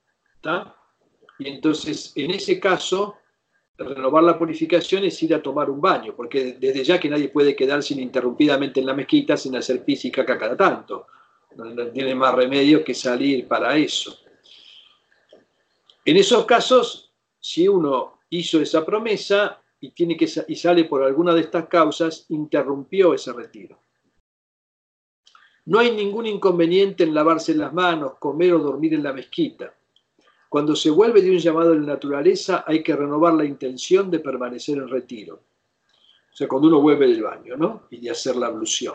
[1.39, 3.17] Y entonces, en ese caso,
[3.77, 7.55] renovar la purificación es ir a tomar un baño, porque desde ya que nadie puede
[7.55, 11.07] quedarse ininterrumpidamente en la mezquita sin hacer física cada tanto.
[11.57, 14.17] No, tiene más remedio que salir para eso.
[16.05, 21.35] En esos casos, si uno hizo esa promesa y, tiene que, y sale por alguna
[21.35, 23.81] de estas causas, interrumpió ese retiro.
[25.67, 29.75] No hay ningún inconveniente en lavarse las manos, comer o dormir en la mezquita.
[30.49, 34.21] Cuando se vuelve de un llamado de la naturaleza, hay que renovar la intención de
[34.21, 35.43] permanecer en retiro.
[36.33, 37.89] O sea, cuando uno vuelve del baño, ¿no?
[37.91, 38.95] Y de hacer la ablución.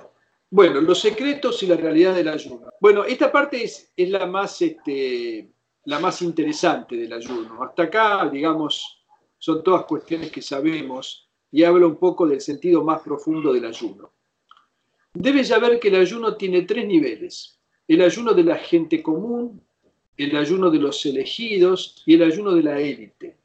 [0.49, 2.69] Bueno, los secretos y la realidad del ayuno.
[2.79, 5.51] Bueno, esta parte es, es la, más, este,
[5.85, 7.63] la más interesante del ayuno.
[7.63, 9.03] Hasta acá, digamos,
[9.37, 14.13] son todas cuestiones que sabemos y habla un poco del sentido más profundo del ayuno.
[15.13, 17.59] Debes saber que el ayuno tiene tres niveles.
[17.87, 19.61] El ayuno de la gente común,
[20.17, 23.37] el ayuno de los elegidos y el ayuno de la élite.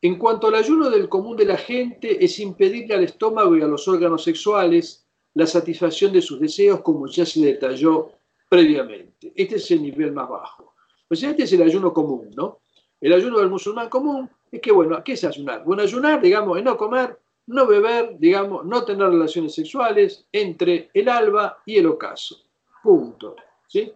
[0.00, 3.66] En cuanto al ayuno del común de la gente, es impedirle al estómago y a
[3.66, 8.12] los órganos sexuales la satisfacción de sus deseos, como ya se detalló
[8.48, 9.32] previamente.
[9.34, 10.74] Este es el nivel más bajo.
[11.08, 12.60] Pues este es el ayuno común, ¿no?
[13.00, 15.64] El ayuno del musulmán común es que, bueno, ¿qué es ayunar?
[15.64, 21.08] Bueno, ayunar, digamos, es no comer, no beber, digamos, no tener relaciones sexuales entre el
[21.08, 22.36] alba y el ocaso.
[22.82, 23.36] Punto.
[23.66, 23.92] ¿Sí?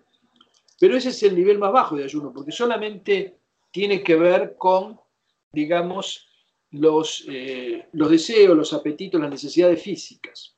[0.79, 3.39] Pero ese es el nivel más bajo de ayuno, porque solamente
[3.71, 4.99] tiene que ver con,
[5.53, 6.29] digamos,
[6.71, 10.55] los, eh, los deseos, los apetitos, las necesidades físicas.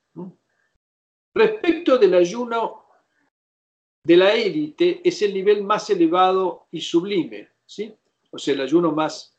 [1.33, 2.85] Respecto del ayuno
[4.03, 7.93] de la élite, es el nivel más elevado y sublime, ¿sí?
[8.31, 9.37] O sea, el ayuno más...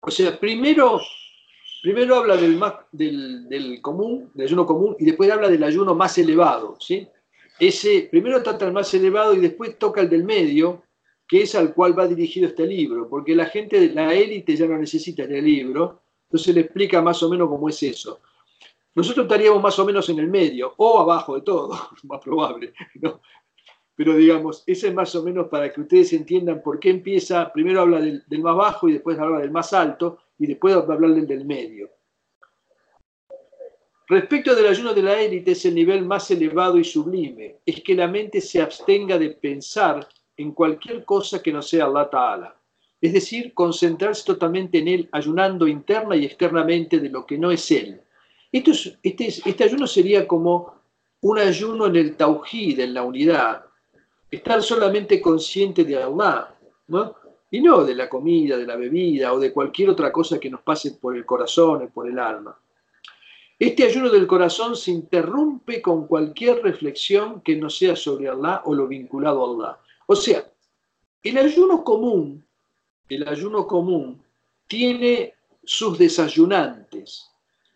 [0.00, 1.00] O sea, primero,
[1.82, 5.94] primero habla del, más, del, del común, del ayuno común, y después habla del ayuno
[5.94, 7.08] más elevado, ¿sí?
[7.58, 10.82] Ese primero trata el más elevado y después toca el del medio,
[11.26, 14.78] que es al cual va dirigido este libro, porque la gente la élite ya no
[14.78, 18.20] necesita este libro, entonces le explica más o menos cómo es eso.
[18.94, 22.72] Nosotros estaríamos más o menos en el medio, o abajo de todo, más probable.
[23.94, 27.80] Pero digamos, ese es más o menos para que ustedes entiendan por qué empieza, primero
[27.80, 30.94] habla del, del más bajo y después habla del más alto y después va a
[30.94, 31.90] hablar del del medio.
[34.08, 37.94] Respecto del ayuno de la élite es el nivel más elevado y sublime, es que
[37.94, 42.56] la mente se abstenga de pensar en cualquier cosa que no sea Allah Ta'ala,
[43.02, 47.70] es decir, concentrarse totalmente en él, ayunando interna y externamente de lo que no es
[47.70, 48.00] él.
[48.50, 48.70] Esto
[49.02, 50.72] este, este ayuno sería como
[51.20, 53.66] un ayuno en el tawhid, en la unidad,
[54.30, 56.54] estar solamente consciente de Allah,
[56.86, 57.14] ¿no?
[57.50, 60.62] y no de la comida, de la bebida o de cualquier otra cosa que nos
[60.62, 62.58] pase por el corazón o por el alma.
[63.58, 68.72] Este ayuno del corazón se interrumpe con cualquier reflexión que no sea sobre Allah o
[68.72, 69.80] lo vinculado a Allah.
[70.06, 70.48] O sea,
[71.24, 72.46] el ayuno común,
[73.08, 74.22] el ayuno común
[74.68, 77.28] tiene sus desayunantes.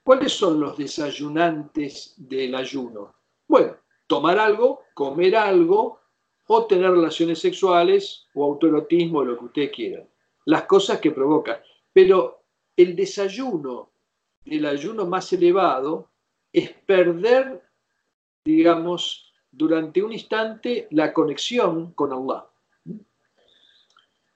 [0.05, 3.15] ¿Cuáles son los desayunantes del ayuno?
[3.49, 6.01] Bueno, tomar algo, comer algo,
[6.47, 10.07] o tener relaciones sexuales, o autoerotismo, lo que usted quiera.
[10.45, 11.59] Las cosas que provocan.
[11.93, 12.45] Pero
[12.77, 13.92] el desayuno
[14.45, 16.11] el ayuno más elevado
[16.53, 17.63] es perder,
[18.45, 22.47] digamos, durante un instante la conexión con Allah.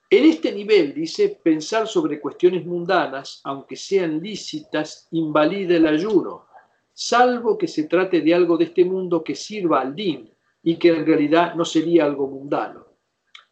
[0.08, 6.46] En este nivel, dice, pensar sobre cuestiones mundanas, aunque sean lícitas, invalida el ayuno,
[6.92, 10.30] salvo que se trate de algo de este mundo que sirva al din
[10.62, 12.86] y que en realidad no sería algo mundano.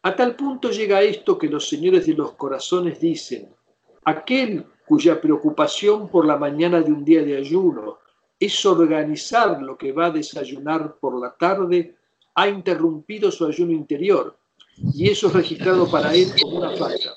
[0.03, 3.53] A tal punto llega esto que los señores de los corazones dicen,
[4.05, 7.99] aquel cuya preocupación por la mañana de un día de ayuno
[8.39, 11.95] es organizar lo que va a desayunar por la tarde,
[12.35, 14.37] ha interrumpido su ayuno interior
[14.93, 17.13] y eso es registrado para él como una falla.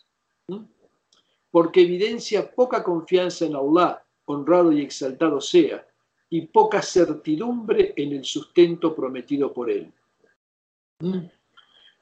[1.51, 5.85] Porque evidencia poca confianza en Allah, honrado y exaltado sea,
[6.31, 9.93] y poca certidumbre en el sustento prometido por él.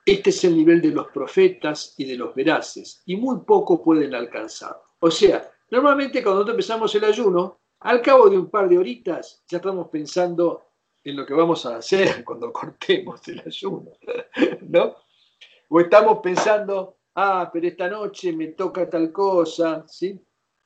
[0.04, 4.14] Este es el nivel de los profetas y de los veraces, y muy poco pueden
[4.14, 4.80] alcanzar.
[5.00, 9.58] O sea, Normalmente cuando empezamos el ayuno, al cabo de un par de horitas ya
[9.58, 10.62] estamos pensando
[11.02, 13.92] en lo que vamos a hacer cuando cortemos el ayuno,
[14.68, 14.96] ¿no?
[15.68, 20.20] O estamos pensando, ah, pero esta noche me toca tal cosa, ¿sí?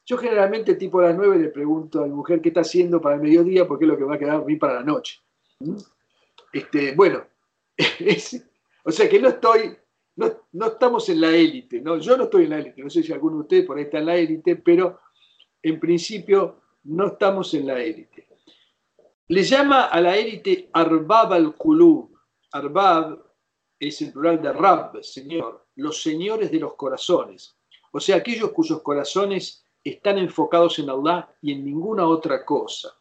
[0.05, 3.14] Yo generalmente tipo a las nueve le pregunto a mi mujer qué está haciendo para
[3.14, 5.20] el mediodía porque es lo que va a quedar a mí para la noche.
[6.53, 7.24] Este, bueno,
[8.84, 9.76] o sea que no estoy
[10.52, 11.98] no, estamos en la élite, ¿no?
[11.98, 13.98] yo no estoy en la élite, no sé si alguno de ustedes por ahí está
[13.98, 15.00] en la élite, pero
[15.62, 18.28] en principio no estamos en la élite.
[19.28, 22.10] Le llama a la élite Arbab al-Qulub.
[22.52, 23.22] Arbab
[23.78, 27.56] es el plural de Rab, Señor, los señores de los corazones.
[27.92, 32.94] O sea, aquellos cuyos corazones están enfocados en Allah y en ninguna otra cosa.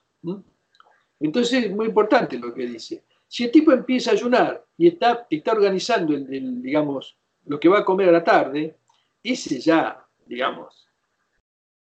[1.20, 3.05] Entonces es muy importante lo que dice.
[3.30, 7.16] Si el tipo empieza a ayunar y está, está organizando el, digamos,
[7.46, 8.80] lo que va a comer a la tarde,
[9.22, 10.88] ese ya, digamos,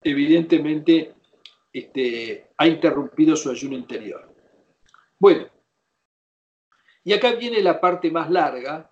[0.03, 1.15] evidentemente
[1.73, 4.31] este, ha interrumpido su ayuno interior.
[5.19, 5.49] Bueno,
[7.03, 8.91] y acá viene la parte más larga,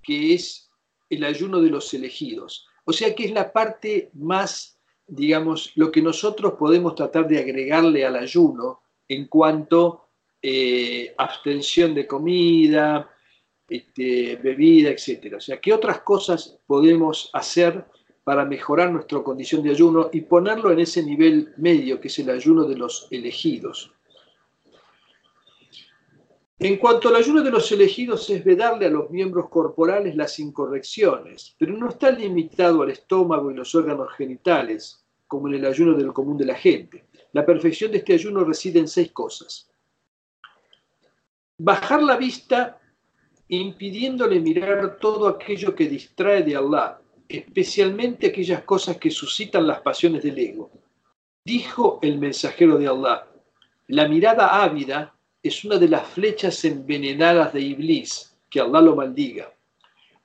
[0.00, 0.70] que es
[1.10, 2.68] el ayuno de los elegidos.
[2.84, 8.06] O sea que es la parte más, digamos, lo que nosotros podemos tratar de agregarle
[8.06, 10.05] al ayuno en cuanto
[10.48, 13.10] eh, abstención de comida,
[13.68, 15.34] este, bebida, etc.
[15.38, 17.84] O sea, ¿qué otras cosas podemos hacer
[18.22, 22.30] para mejorar nuestra condición de ayuno y ponerlo en ese nivel medio que es el
[22.30, 23.92] ayuno de los elegidos?
[26.60, 31.56] En cuanto al ayuno de los elegidos es vedarle a los miembros corporales las incorrecciones,
[31.58, 36.12] pero no está limitado al estómago y los órganos genitales, como en el ayuno del
[36.12, 37.04] común de la gente.
[37.32, 39.72] La perfección de este ayuno reside en seis cosas.
[41.58, 42.78] Bajar la vista
[43.48, 50.22] impidiéndole mirar todo aquello que distrae de Allah, especialmente aquellas cosas que suscitan las pasiones
[50.22, 50.70] del ego.
[51.44, 53.26] Dijo el mensajero de Allah,
[53.88, 59.50] la mirada ávida es una de las flechas envenenadas de Iblis, que Allah lo maldiga.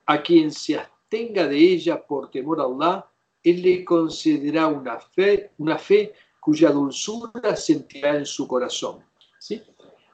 [0.07, 3.05] A quien se abstenga de ella por temor a Allah,
[3.43, 9.03] Él le concederá una fe, una fe cuya dulzura sentirá en su corazón.
[9.39, 9.61] ¿Sí?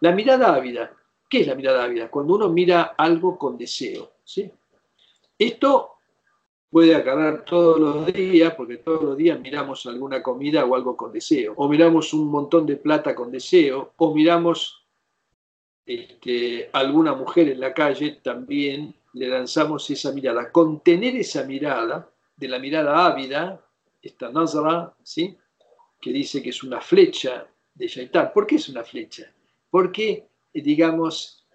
[0.01, 0.91] La mirada ávida
[1.30, 2.09] ¿Qué es la mirada ávida?
[2.09, 4.11] Cuando uno mira algo con deseo.
[4.23, 4.49] ¿sí?
[5.38, 5.97] Esto
[6.69, 11.11] puede acabar todos los días, porque todos los días miramos alguna comida o algo con
[11.11, 14.86] deseo, o miramos un montón de plata con deseo, o miramos
[15.86, 20.51] este, alguna mujer en la calle, también le lanzamos esa mirada.
[20.51, 23.65] Contener esa mirada, de la mirada ávida,
[24.01, 25.36] esta nazra, ¿sí?
[25.99, 28.32] que dice que es una flecha de Shaitán.
[28.34, 29.32] ¿Por qué es una flecha?
[29.69, 30.28] Porque
[30.61, 31.45] digamos,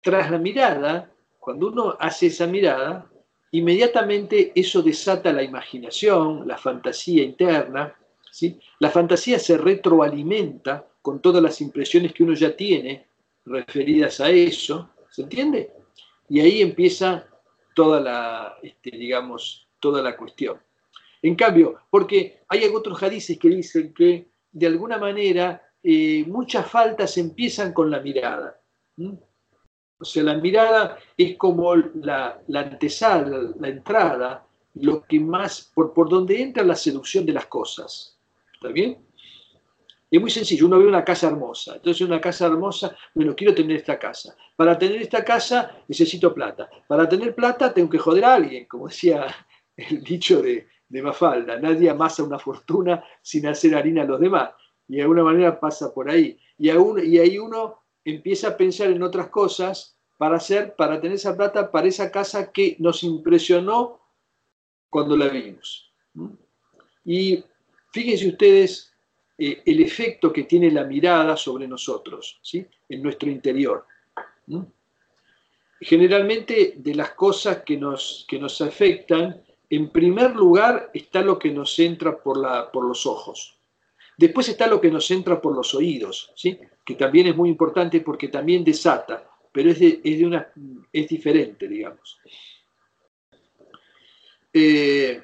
[0.00, 3.10] tras la mirada, cuando uno hace esa mirada,
[3.52, 7.94] inmediatamente eso desata la imaginación, la fantasía interna.
[8.30, 8.58] ¿sí?
[8.80, 13.06] La fantasía se retroalimenta con todas las impresiones que uno ya tiene
[13.44, 14.90] referidas a eso.
[15.10, 15.70] ¿Se entiende?
[16.28, 17.26] Y ahí empieza
[17.74, 20.58] toda la, este, digamos, toda la cuestión.
[21.22, 25.62] En cambio, porque hay otros hadices que dicen que de alguna manera
[26.26, 28.58] muchas faltas empiezan con la mirada.
[29.98, 36.08] O sea, la mirada es como la, antesala, la entrada, lo que más, por, por
[36.08, 38.18] donde entra la seducción de las cosas.
[38.54, 38.98] ¿Está bien?
[40.10, 43.78] Es muy sencillo, uno ve una casa hermosa, entonces una casa hermosa, bueno, quiero tener
[43.78, 44.36] esta casa.
[44.54, 46.68] Para tener esta casa necesito plata.
[46.86, 49.26] Para tener plata tengo que joder a alguien, como decía
[49.76, 54.50] el dicho de, de Mafalda, nadie amasa una fortuna sin hacer harina a los demás
[54.88, 56.38] y de alguna manera pasa por ahí.
[56.58, 61.36] Y, y ahí uno empieza a pensar en otras cosas para hacer, para tener esa
[61.36, 64.00] plata para esa casa que nos impresionó
[64.88, 65.92] cuando la vimos.
[67.04, 67.42] Y
[67.92, 68.92] fíjense ustedes
[69.36, 72.64] eh, el efecto que tiene la mirada sobre nosotros, ¿sí?
[72.88, 73.84] en nuestro interior.
[75.80, 81.50] Generalmente de las cosas que nos, que nos afectan, en primer lugar está lo que
[81.50, 83.58] nos entra por, la, por los ojos.
[84.16, 86.58] Después está lo que nos entra por los oídos, ¿sí?
[86.84, 90.48] que también es muy importante porque también desata, pero es, de, una,
[90.92, 92.18] es diferente, digamos.
[94.52, 95.20] Eh,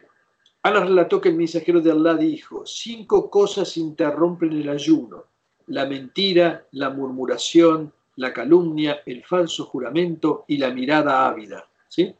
[0.62, 5.24] Ana relató que el mensajero de Allah dijo, cinco cosas interrumpen el ayuno,
[5.68, 11.66] la mentira, la murmuración, la calumnia, el falso juramento y la mirada ávida.
[11.88, 12.12] ¿sí?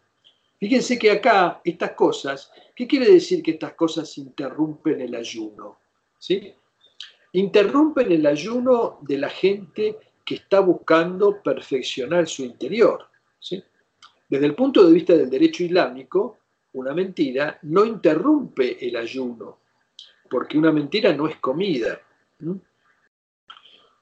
[0.59, 5.80] Fíjense que acá estas cosas, ¿qué quiere decir que estas cosas interrumpen el ayuno?
[6.21, 6.55] ¿Sí?
[7.33, 13.07] interrumpen el ayuno de la gente que está buscando perfeccionar su interior.
[14.29, 16.39] Desde el punto de vista del derecho islámico,
[16.73, 19.59] una mentira no interrumpe el ayuno,
[20.29, 22.01] porque una mentira no es comida.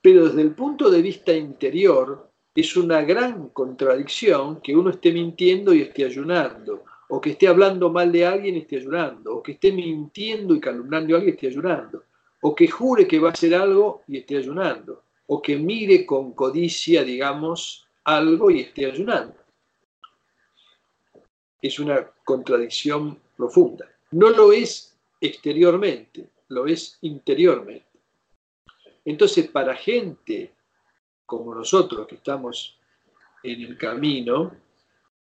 [0.03, 5.73] Pero desde el punto de vista interior, es una gran contradicción que uno esté mintiendo
[5.73, 9.72] y esté ayunando, o que esté hablando mal de alguien esté ayunando, o que esté
[9.72, 12.04] mintiendo y calumnando a alguien esté ayunando
[12.40, 16.32] o que jure que va a hacer algo y esté ayunando, o que mire con
[16.32, 19.36] codicia, digamos, algo y esté ayunando.
[21.61, 23.90] Es una contradicción profunda.
[24.12, 27.86] No lo es exteriormente, lo es interiormente.
[29.04, 30.54] Entonces, para gente
[31.26, 32.78] como nosotros que estamos
[33.42, 34.52] en el camino,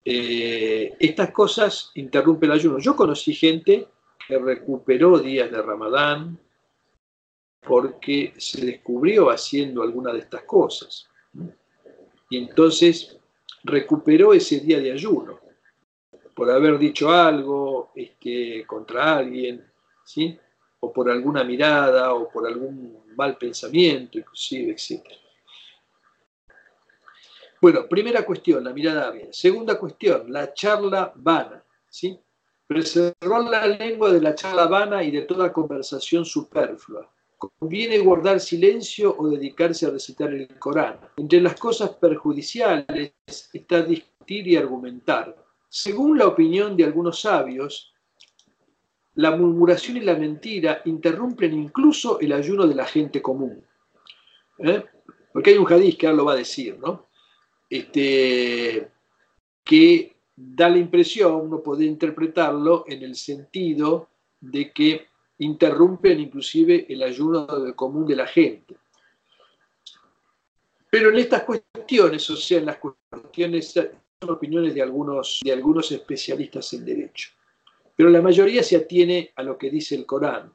[0.06, 2.80] eh, estas cosas interrumpen el ayuno.
[2.80, 3.88] Yo conocí gente
[4.28, 6.40] que recuperó días de Ramadán
[7.62, 11.08] porque se descubrió haciendo alguna de estas cosas.
[12.30, 13.18] Y entonces
[13.64, 15.40] recuperó ese día de ayuno
[16.34, 19.64] por haber dicho algo este, contra alguien,
[20.04, 20.38] ¿sí?
[20.80, 25.02] o por alguna mirada, o por algún mal pensamiento, inclusive, etc.
[27.64, 29.30] Bueno, primera cuestión, la mirada bien.
[29.32, 31.64] Segunda cuestión, la charla vana.
[31.90, 32.20] ¿sí?
[32.68, 37.10] Preservar la lengua de la charla vana y de toda conversación superflua.
[37.38, 41.00] Conviene guardar silencio o dedicarse a recitar el Corán.
[41.16, 43.14] Entre las cosas perjudiciales
[43.54, 45.34] está discutir y argumentar.
[45.70, 47.94] Según la opinión de algunos sabios,
[49.16, 53.66] la murmuración y la mentira interrumpen incluso el ayuno de la gente común.
[54.58, 54.84] ¿eh?
[55.32, 57.13] Porque hay un hadith que ahora lo va a decir, ¿no?
[57.74, 58.88] Este,
[59.64, 64.10] que da la impresión, uno puede interpretarlo en el sentido
[64.40, 65.08] de que
[65.40, 68.76] interrumpen inclusive el ayuno común de la gente.
[70.88, 75.92] Pero en estas cuestiones, o sea, en las cuestiones, son opiniones de algunos, de algunos
[75.92, 77.32] especialistas en derecho.
[77.96, 80.54] Pero la mayoría se atiene a lo que dice el Corán.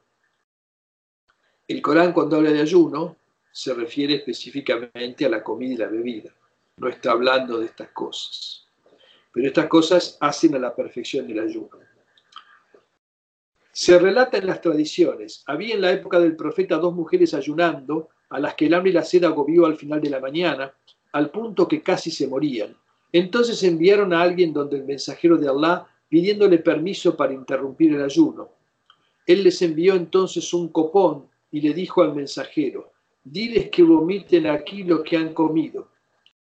[1.67, 3.17] El Corán cuando habla de ayuno
[3.51, 6.33] se refiere específicamente a la comida y la bebida.
[6.79, 8.65] No está hablando de estas cosas.
[9.33, 11.77] Pero estas cosas hacen a la perfección del ayuno.
[13.71, 18.39] Se relata en las tradiciones, había en la época del profeta dos mujeres ayunando, a
[18.39, 20.73] las que el hambre y la sed agobió al final de la mañana,
[21.11, 22.75] al punto que casi se morían.
[23.11, 28.49] Entonces enviaron a alguien donde el mensajero de Allah pidiéndole permiso para interrumpir el ayuno.
[29.25, 32.91] Él les envió entonces un copón y le dijo al mensajero,
[33.23, 35.89] diles que vomiten aquí lo que han comido.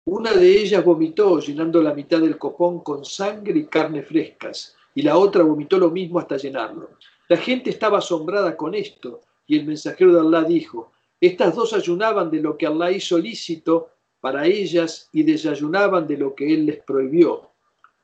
[0.09, 5.03] Una de ellas vomitó, llenando la mitad del copón con sangre y carne frescas, y
[5.03, 6.91] la otra vomitó lo mismo hasta llenarlo.
[7.29, 12.31] La gente estaba asombrada con esto, y el mensajero de Allah dijo, estas dos ayunaban
[12.31, 13.91] de lo que Allah hizo lícito
[14.21, 17.51] para ellas y desayunaban de lo que Él les prohibió,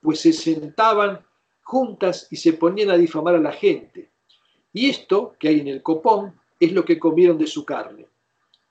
[0.01, 1.25] pues se sentaban
[1.63, 4.11] juntas y se ponían a difamar a la gente.
[4.73, 8.07] Y esto que hay en el copón es lo que comieron de su carne.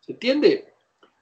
[0.02, 0.74] ¿Se entiende?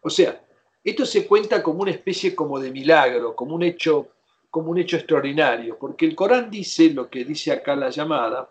[0.01, 0.43] O sea,
[0.89, 4.09] esto se cuenta como una especie como de milagro, como un hecho,
[4.49, 8.49] como un hecho extraordinario, porque el Corán dice lo que dice acá la llamada.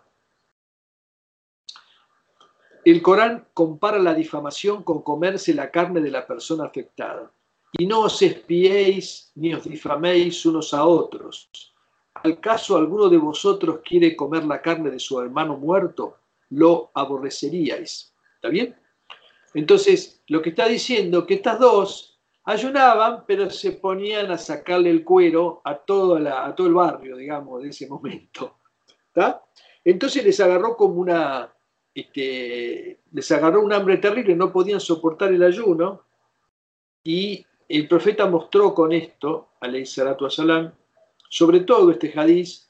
[2.85, 7.31] El Corán compara la difamación con comerse la carne de la persona afectada.
[7.77, 11.51] Y no os espiéis ni os difaméis unos a otros
[12.23, 16.17] ¿Acaso alguno de vosotros quiere comer la carne de su hermano muerto?
[16.49, 18.13] Lo aborreceríais.
[18.35, 18.75] ¿Está bien?
[19.53, 22.08] Entonces, lo que está diciendo que estas dos
[22.49, 27.61] ayunaban, pero se ponían a sacarle el cuero a todo, a todo el barrio, digamos,
[27.61, 28.57] de ese momento.
[29.83, 31.53] Entonces les agarró como una,
[31.93, 36.03] este, les agarró un hambre terrible, no podían soportar el ayuno,
[37.03, 40.71] y el profeta mostró con esto, alayhi salatu salam,
[41.29, 42.67] sobre todo este hadiz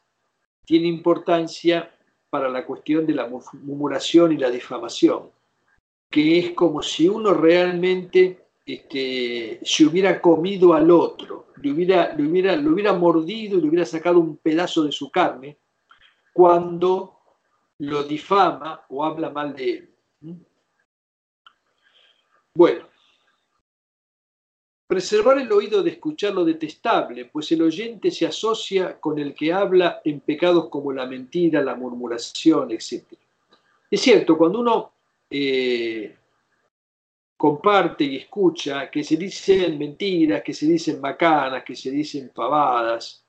[0.66, 1.90] tiene importancia
[2.30, 5.32] para la cuestión de la murmuración y la difamación,
[6.12, 12.56] que es como si uno realmente se hubiera comido al otro, le hubiera, le hubiera,
[12.56, 15.58] lo hubiera mordido y le hubiera sacado un pedazo de su carne
[16.34, 17.20] cuando
[17.80, 19.90] lo difama o habla mal de él.
[20.22, 20.34] ¿Mm?
[22.54, 22.90] Bueno,
[24.90, 29.54] Preservar el oído de escuchar lo detestable, pues el oyente se asocia con el que
[29.54, 33.04] habla en pecados como la mentira, la murmuración, etc.
[33.92, 34.92] Es cierto, cuando uno
[35.30, 36.18] eh,
[37.40, 43.24] comparte y escucha que se dicen mentiras, que se dicen macanas, que se dicen pavadas,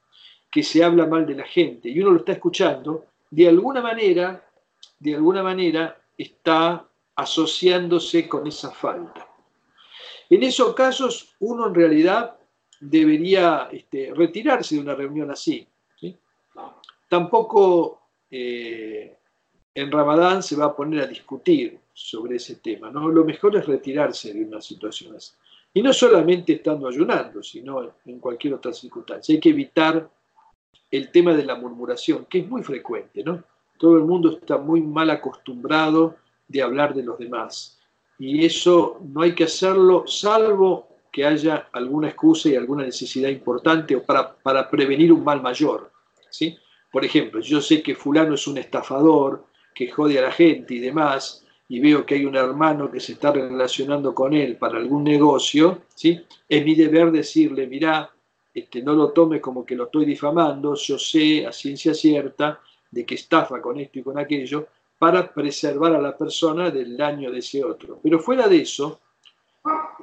[0.51, 4.45] que se habla mal de la gente, y uno lo está escuchando, de alguna manera,
[4.99, 6.85] de alguna manera está
[7.15, 9.29] asociándose con esa falta.
[10.29, 12.37] En esos casos, uno en realidad
[12.81, 15.65] debería este, retirarse de una reunión así.
[17.09, 19.19] Tampoco eh,
[19.75, 22.91] en Ramadán se va a poner a discutir sobre ese tema.
[22.91, 23.09] ¿no?
[23.09, 25.33] Lo mejor es retirarse de una situación así.
[25.73, 29.35] Y no solamente estando ayunando, sino en cualquier otra circunstancia.
[29.35, 30.11] Hay que evitar
[30.91, 33.23] el tema de la murmuración, que es muy frecuente.
[33.23, 33.45] ¿no?
[33.79, 36.17] Todo el mundo está muy mal acostumbrado
[36.49, 37.81] de hablar de los demás
[38.21, 43.97] y eso no hay que hacerlo salvo que haya alguna excusa y alguna necesidad importante
[43.97, 45.91] para, para prevenir un mal mayor.
[46.29, 46.57] ¿sí?
[46.93, 50.79] Por ejemplo, yo sé que fulano es un estafador, que jode a la gente y
[50.79, 55.05] demás, y veo que hay un hermano que se está relacionando con él para algún
[55.05, 56.21] negocio, ¿sí?
[56.49, 58.11] es mi deber decirle, mirá,
[58.53, 62.61] este, no lo tome como que lo estoy difamando, yo sé a ciencia cierta
[62.91, 64.67] de que estafa con esto y con aquello,
[64.99, 68.01] para preservar a la persona del daño de ese otro.
[68.03, 69.01] Pero fuera de eso,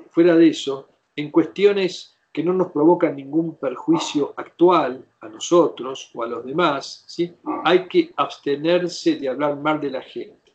[0.10, 6.22] fuera de eso, en cuestiones que no nos provocan ningún perjuicio actual a nosotros o
[6.22, 7.34] a los demás, ¿sí?
[7.64, 10.54] hay que abstenerse de hablar mal de la gente.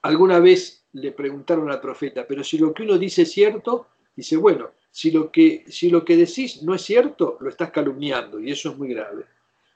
[0.00, 4.38] Alguna vez le preguntaron al profeta, pero si lo que uno dice es cierto, dice,
[4.38, 8.50] bueno, si lo que, si lo que decís no es cierto, lo estás calumniando y
[8.50, 9.26] eso es muy grave.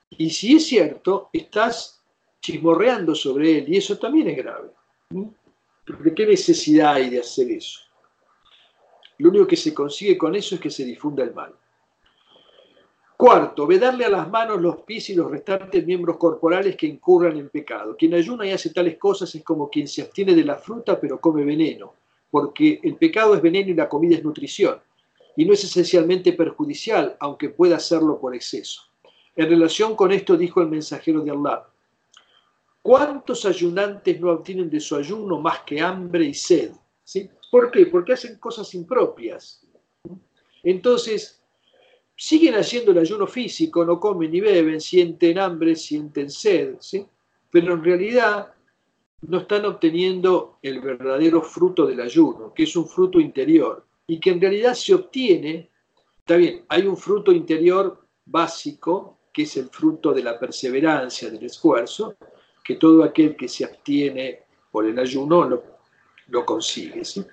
[0.09, 2.03] Y si es cierto, estás
[2.41, 4.71] chismorreando sobre él y eso también es grave.
[5.11, 7.92] ¿De qué necesidad hay de hacer eso?
[9.19, 11.55] Lo único que se consigue con eso es que se difunda el mal.
[13.17, 17.51] Cuarto, vedarle a las manos, los pies y los restantes miembros corporales que incurran en
[17.51, 17.97] pecado.
[17.97, 21.21] Quien ayuna y hace tales cosas es como quien se abstiene de la fruta pero
[21.21, 21.95] come veneno,
[22.33, 24.81] porque el pecado es veneno y la comida es nutrición,
[25.37, 28.83] y no es esencialmente perjudicial, aunque pueda hacerlo por exceso.
[29.37, 31.65] En relación con esto dijo el mensajero de Allah,
[32.83, 36.73] ¿cuántos ayunantes no obtienen de su ayuno más que hambre y sed?
[37.51, 37.87] ¿Por qué?
[37.87, 39.67] Porque hacen cosas impropias.
[40.63, 41.43] Entonces,
[42.17, 47.05] siguen haciendo el ayuno físico, no comen ni beben, sienten hambre, sienten sed, ¿sí?
[47.51, 48.55] pero en realidad
[49.23, 54.31] no están obteniendo el verdadero fruto del ayuno, que es un fruto interior, y que
[54.31, 55.71] en realidad se obtiene,
[56.19, 61.45] está bien, hay un fruto interior básico, que es el fruto de la perseverancia, del
[61.45, 62.17] esfuerzo,
[62.65, 64.41] que todo aquel que se abstiene
[64.71, 65.63] por el ayuno lo,
[66.29, 67.05] lo consigue.
[67.05, 67.25] ¿sí?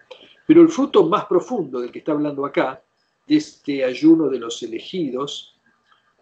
[0.45, 2.81] Pero el fruto más profundo del que está hablando acá
[3.27, 5.55] este ayuno de los elegidos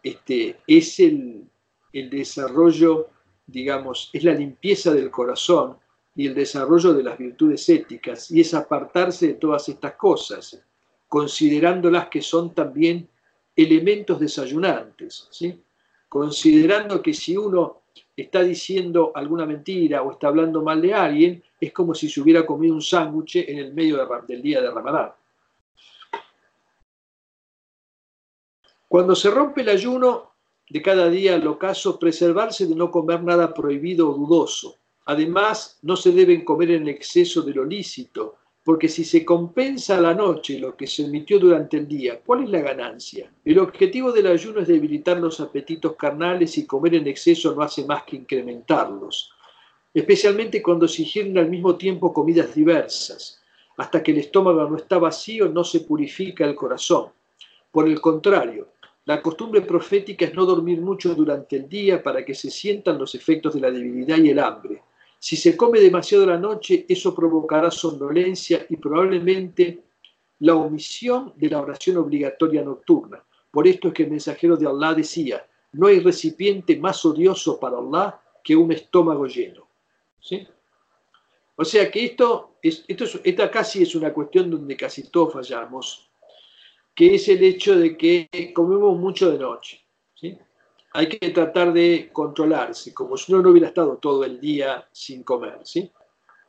[0.03, 1.47] este, es el,
[1.93, 3.09] el desarrollo,
[3.45, 5.77] digamos, es la limpieza del corazón
[6.15, 10.59] y el desarrollo de las virtudes éticas, y es apartarse de todas estas cosas,
[11.07, 13.07] considerándolas que son también
[13.55, 15.61] elementos desayunantes, ¿sí?
[16.09, 17.83] considerando que si uno
[18.15, 22.45] está diciendo alguna mentira o está hablando mal de alguien, es como si se hubiera
[22.45, 25.11] comido un sándwich en el medio del día de Ramadán.
[28.87, 30.31] Cuando se rompe el ayuno
[30.69, 34.77] de cada día al ocaso, preservarse de no comer nada prohibido o dudoso.
[35.05, 38.37] Además, no se deben comer en exceso de lo lícito,
[38.67, 42.43] porque si se compensa a la noche lo que se emitió durante el día, ¿cuál
[42.43, 43.31] es la ganancia?
[43.45, 47.85] El objetivo del ayuno es debilitar los apetitos carnales y comer en exceso no hace
[47.85, 49.31] más que incrementarlos,
[49.93, 53.41] especialmente cuando se ingieren al mismo tiempo comidas diversas.
[53.77, 57.05] Hasta que el estómago no está vacío, no se purifica el corazón.
[57.71, 58.67] Por el contrario,
[59.05, 63.15] la costumbre profética es no dormir mucho durante el día para que se sientan los
[63.15, 64.81] efectos de la debilidad y el hambre.
[65.27, 69.83] Si se come demasiado la noche, eso provocará somnolencia y probablemente
[70.39, 73.21] la omisión de la oración obligatoria nocturna.
[73.51, 77.77] Por esto es que el mensajero de Allah decía, no hay recipiente más odioso para
[77.77, 79.67] Allah que un estómago lleno.
[80.21, 80.47] ¿Sí?
[81.57, 86.09] O sea que esto, es, esto esta casi es una cuestión donde casi todos fallamos
[86.95, 89.81] que es el hecho de que comemos mucho de noche.
[90.15, 90.37] ¿sí?
[90.93, 95.23] Hay que tratar de controlarse, como si uno no hubiera estado todo el día sin
[95.23, 95.59] comer.
[95.63, 95.91] ¿sí?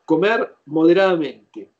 [0.04, 1.72] Comer moderadamente.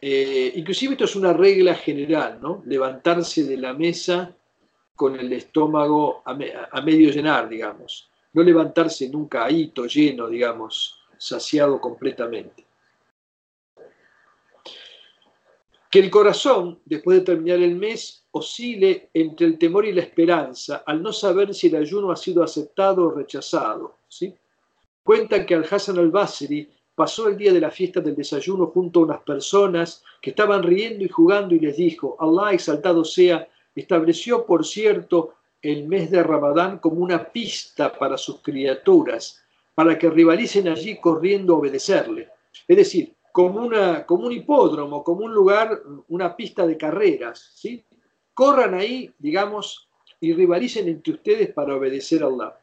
[0.00, 2.62] Eh, inclusive esto es una regla general, ¿no?
[2.66, 4.34] Levantarse de la mesa
[4.94, 8.10] con el estómago a, medio llenar, digamos.
[8.32, 12.66] No levantarse nunca ahí, lleno, digamos, saciado completamente.
[15.90, 20.82] Que el corazón, después de terminar el mes, oscile entre el temor y la esperanza,
[20.86, 23.96] al no saber si el ayuno ha sido aceptado o rechazado.
[24.08, 24.34] ¿sí?
[25.02, 29.20] Cuentan que al-Hassan al-Basri pasó el día de la fiesta del desayuno junto a unas
[29.20, 35.34] personas que estaban riendo y jugando y les dijo, Allah exaltado sea, estableció, por cierto,
[35.60, 39.42] el mes de Ramadán como una pista para sus criaturas,
[39.74, 42.28] para que rivalicen allí corriendo a obedecerle.
[42.66, 47.84] Es decir, como, una, como un hipódromo, como un lugar, una pista de carreras, ¿sí?
[48.36, 49.88] Corran ahí, digamos,
[50.20, 52.60] y rivalicen entre ustedes para obedecer a Allah.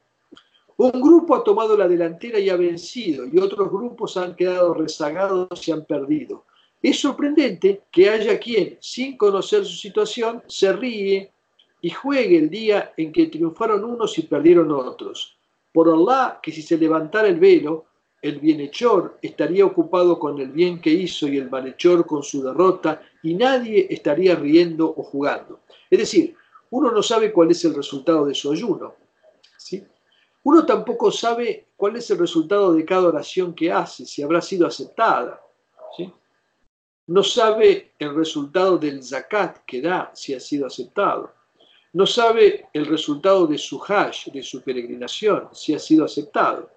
[0.78, 5.68] Un grupo ha tomado la delantera y ha vencido, y otros grupos han quedado rezagados
[5.68, 6.46] y han perdido.
[6.80, 11.32] Es sorprendente que haya quien, sin conocer su situación, se ríe
[11.82, 15.36] y juegue el día en que triunfaron unos y perdieron otros.
[15.72, 17.86] Por Allah, que si se levantara el velo,
[18.24, 23.02] el bienhechor estaría ocupado con el bien que hizo y el malhechor con su derrota
[23.22, 25.60] y nadie estaría riendo o jugando.
[25.90, 26.34] Es decir,
[26.70, 28.96] uno no sabe cuál es el resultado de su ayuno.
[29.58, 29.86] ¿sí?
[30.44, 34.68] Uno tampoco sabe cuál es el resultado de cada oración que hace, si habrá sido
[34.68, 35.42] aceptada.
[35.98, 36.10] ¿sí?
[37.08, 41.34] No sabe el resultado del zakat que da, si ha sido aceptado.
[41.92, 46.72] No sabe el resultado de su hajj, de su peregrinación, si ha sido aceptado.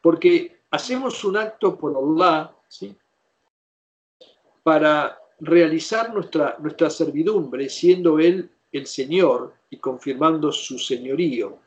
[0.00, 2.96] Porque hacemos un acto por Allah, ¿sí?
[4.62, 11.58] para realizar nuestra, nuestra servidumbre, siendo Él el Señor y confirmando su señorío.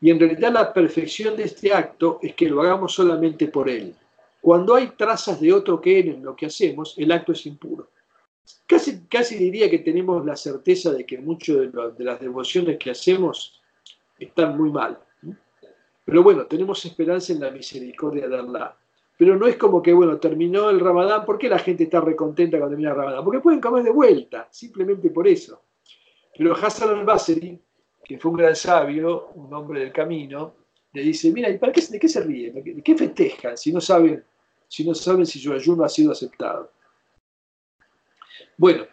[0.00, 3.94] Y en realidad la perfección de este acto es que lo hagamos solamente por Él.
[4.42, 7.88] Cuando hay trazas de otro que Él en lo que hacemos, el acto es impuro.
[8.66, 12.90] Casi, casi diría que tenemos la certeza de que muchas de, de las devociones que
[12.90, 13.60] hacemos
[14.18, 14.98] están muy mal.
[16.10, 18.76] Pero bueno, tenemos esperanza en la misericordia de Allah.
[19.16, 21.24] Pero no es como que, bueno, terminó el ramadán.
[21.24, 23.24] ¿Por qué la gente está recontenta cuando termina el ramadán?
[23.24, 25.62] Porque pueden comer de vuelta, simplemente por eso.
[26.36, 27.62] Pero Hassan al-Basri,
[28.02, 30.54] que fue un gran sabio, un hombre del camino,
[30.92, 32.54] le dice, mira, ¿y para qué, de qué se ríen?
[32.54, 34.24] ¿De qué festejan si no saben
[34.66, 36.72] si, no saben si su ayuno ha sido aceptado?
[38.56, 38.84] Bueno,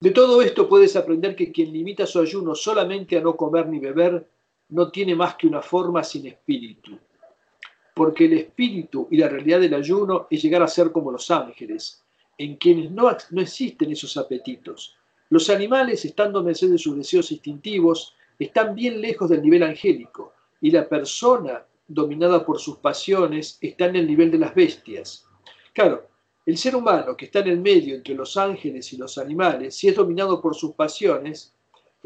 [0.00, 3.78] de todo esto puedes aprender que quien limita su ayuno solamente a no comer ni
[3.78, 4.28] beber
[4.68, 6.98] no tiene más que una forma sin espíritu
[7.96, 12.04] porque el espíritu y la realidad del ayuno es llegar a ser como los ángeles,
[12.36, 14.94] en quienes no, no existen esos apetitos.
[15.30, 20.34] Los animales, estando a merced de sus deseos instintivos, están bien lejos del nivel angélico,
[20.60, 25.26] y la persona dominada por sus pasiones está en el nivel de las bestias.
[25.72, 26.06] Claro,
[26.44, 29.88] el ser humano que está en el medio entre los ángeles y los animales, si
[29.88, 31.54] es dominado por sus pasiones,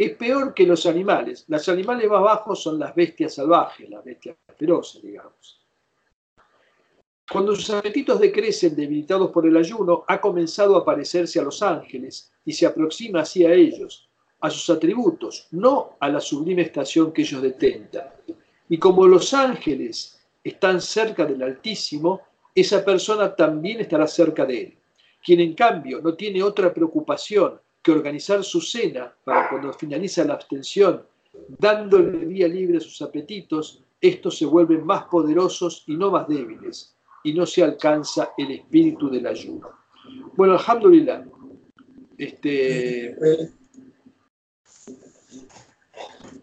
[0.01, 1.45] es peor que los animales.
[1.47, 5.61] Los animales más bajos son las bestias salvajes, las bestias feroces, digamos.
[7.31, 12.33] Cuando sus apetitos decrecen debilitados por el ayuno, ha comenzado a parecerse a los ángeles
[12.47, 14.09] y se aproxima así a ellos,
[14.41, 18.09] a sus atributos, no a la sublime estación que ellos detentan.
[18.71, 22.23] Y como los ángeles están cerca del Altísimo,
[22.55, 24.79] esa persona también estará cerca de él.
[25.23, 30.35] Quien en cambio no tiene otra preocupación que organizar su cena para cuando finaliza la
[30.35, 31.03] abstención,
[31.49, 36.97] dándole vía libre a sus apetitos, estos se vuelven más poderosos y no más débiles
[37.23, 39.69] y no se alcanza el espíritu del ayuno.
[40.37, 41.25] Bueno, alhamdulillah.
[42.17, 43.15] Este,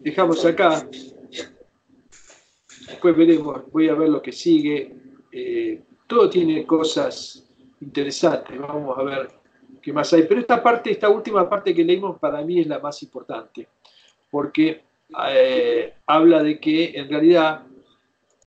[0.00, 0.88] dejamos acá.
[2.88, 4.94] Después veremos, voy a ver lo que sigue.
[5.30, 7.44] Eh, todo tiene cosas
[7.80, 8.58] interesantes.
[8.58, 9.37] Vamos a ver
[9.92, 10.22] más hay.
[10.24, 13.68] Pero esta parte, esta última parte que leímos, para mí es la más importante.
[14.30, 14.82] Porque
[15.30, 17.62] eh, habla de que en realidad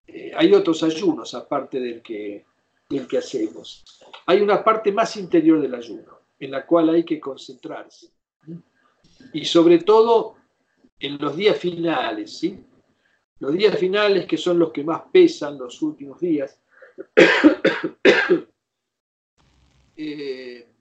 [0.06, 2.44] eh, hay otros ayunos aparte del que,
[2.88, 3.84] del que hacemos.
[4.26, 8.08] Hay una parte más interior del ayuno, en la cual hay que concentrarse.
[9.32, 10.36] Y sobre todo
[11.00, 12.64] en los días finales, ¿sí?
[13.40, 16.60] Los días finales que son los que más pesan, los últimos días,
[19.96, 20.71] eh,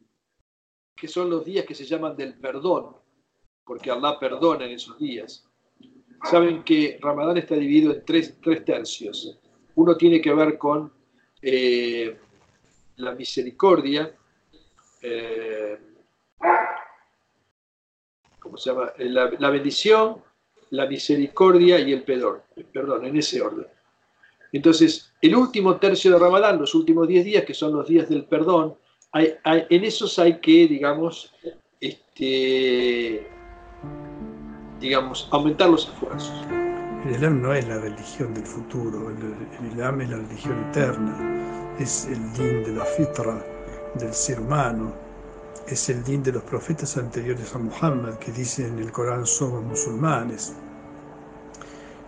[1.02, 2.95] que son los días que se llaman del perdón,
[3.66, 5.43] porque Allah perdona en esos días.
[6.30, 9.39] Saben que Ramadán está dividido en tres, tercios.
[9.74, 10.93] Uno tiene que ver con
[11.41, 12.16] eh,
[12.97, 14.16] la misericordia,
[15.02, 15.80] eh,
[18.38, 18.93] ¿cómo se llama?
[18.95, 20.18] Eh, la, bendición,
[20.70, 23.66] la misericordia y el perdón, perdón, en ese orden.
[24.52, 28.26] Entonces, el último tercio de Ramadán, los últimos 10 días, que son los días del
[28.26, 28.76] perdón,
[29.14, 31.34] en esos hay que, digamos,
[31.80, 33.28] este,
[34.80, 36.34] digamos, aumentar los esfuerzos.
[37.05, 42.05] El Islam no es la religión del futuro, el, Islam es la religión eterna, es
[42.05, 43.43] el din de la fitra
[43.95, 44.93] del ser humano,
[45.68, 49.64] es el din de los profetas anteriores a Muhammad que dicen en el Corán somos
[49.64, 50.53] musulmanes.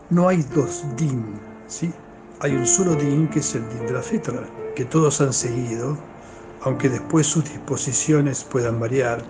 [0.09, 1.91] No hay dos din, ¿sí?
[2.41, 5.97] Hay un solo din que es el din de la fitra, que todos han seguido,
[6.63, 9.23] aunque después sus disposiciones puedan variar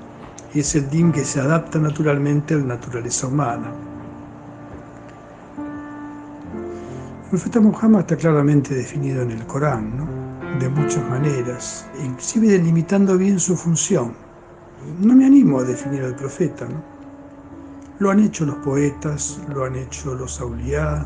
[0.54, 3.72] y es el din que se adapta naturalmente a la naturaleza humana.
[7.24, 10.08] El profeta Muhammad está claramente definido en el Corán,
[10.60, 14.14] de muchas maneras, inclusive delimitando bien su función.
[15.00, 16.94] No me animo a definir al profeta, ¿no?
[18.00, 21.06] Lo han hecho los poetas, lo han hecho los auliá.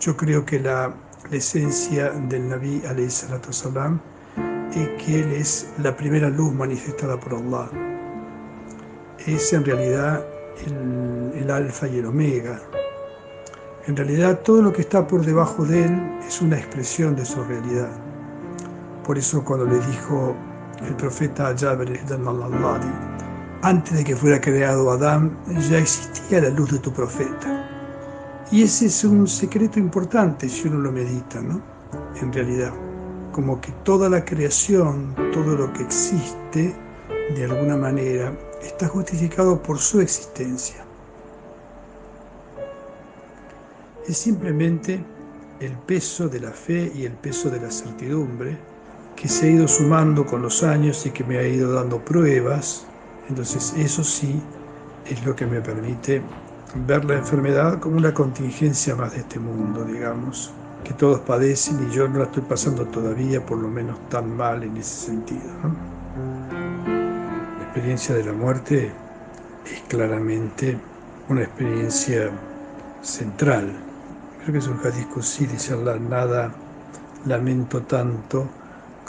[0.00, 0.92] Yo creo que la,
[1.30, 4.00] esencia del Nabi salam
[4.74, 7.70] es que él es la primera luz manifestada por Allah
[9.26, 10.24] es en realidad
[11.34, 12.60] el, alfa y el omega.
[13.86, 17.42] En realidad todo lo que está por debajo de él es una expresión de su
[17.44, 17.90] realidad.
[19.04, 20.34] Por eso cuando le dijo
[20.86, 22.00] el profeta Jabir
[23.62, 25.36] antes de que fuera creado Adán,
[25.68, 27.66] ya existía la luz de tu profeta.
[28.50, 31.60] Y ese es un secreto importante si uno lo medita, ¿no?
[32.20, 32.72] En realidad,
[33.32, 36.74] como que toda la creación, todo lo que existe,
[37.34, 40.84] de alguna manera, está justificado por su existencia.
[44.06, 45.02] Es simplemente
[45.60, 48.58] el peso de la fe y el peso de la certidumbre
[49.14, 52.86] que se ha ido sumando con los años y que me ha ido dando pruebas.
[53.28, 54.40] Entonces eso sí
[55.06, 56.22] es lo que me permite
[56.86, 60.52] ver la enfermedad como una contingencia más de este mundo, digamos,
[60.84, 64.62] que todos padecen y yo no la estoy pasando todavía por lo menos tan mal
[64.62, 65.50] en ese sentido.
[67.58, 68.92] La experiencia de la muerte
[69.66, 70.78] es claramente
[71.28, 72.30] una experiencia
[73.02, 73.70] central.
[74.40, 76.52] Creo que es un hadith sí, dice nada
[77.26, 78.48] lamento tanto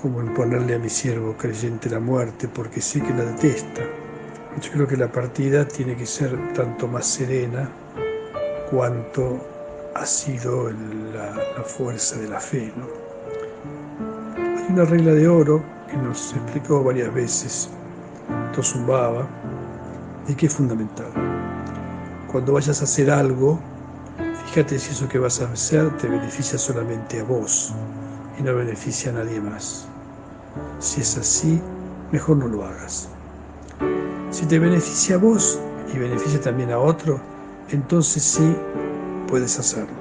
[0.02, 3.82] como imponerle a mi siervo creyente la muerte, porque sé que la detesta.
[4.62, 7.70] Yo creo que la partida tiene que ser tanto más serena
[8.70, 9.51] cuanto
[9.96, 10.72] ha sido
[11.14, 12.72] la, fuerza de la fe.
[14.38, 17.70] Hay una regla de oro que nos explicó varias veces
[18.56, 19.28] Tosumbaba
[20.28, 21.08] y que es fundamental.
[22.32, 23.60] Cuando vayas a hacer algo,
[24.46, 27.74] fíjate si eso que vas a hacer te beneficia solamente a vos
[28.40, 29.88] y no beneficia a nadie más.
[30.80, 31.62] Si es así,
[32.12, 33.10] mejor no lo hagas.
[34.32, 35.60] Si te beneficia a vos
[35.94, 37.20] y beneficia también a otro,
[37.70, 38.56] entonces sí
[39.32, 39.98] puedes hacerlo.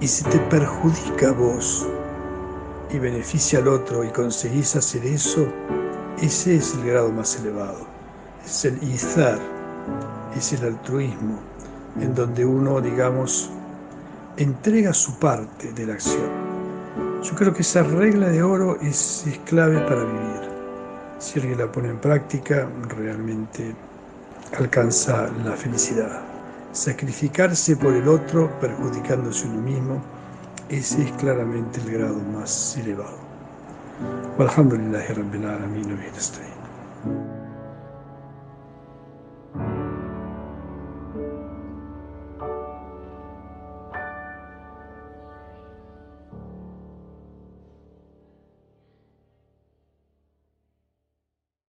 [0.00, 1.86] Y si te perjudica a vos
[2.90, 5.46] y beneficia al otro y conseguís hacer eso,
[6.18, 7.86] ese es el grado más elevado.
[8.46, 9.38] Es el izar,
[10.34, 11.38] es el altruismo,
[12.00, 13.50] en donde uno, digamos,
[14.38, 16.30] entrega su parte de la acción.
[17.22, 20.52] Yo creo que esa regla de oro es, es clave para vivir
[21.22, 23.72] si alguien la pone en práctica, realmente
[24.58, 26.31] alcanza la felicidad.
[26.72, 30.02] Sacrificarse por el otro, perjudicándose uno mismo,
[30.70, 33.18] ese es claramente el grado más elevado.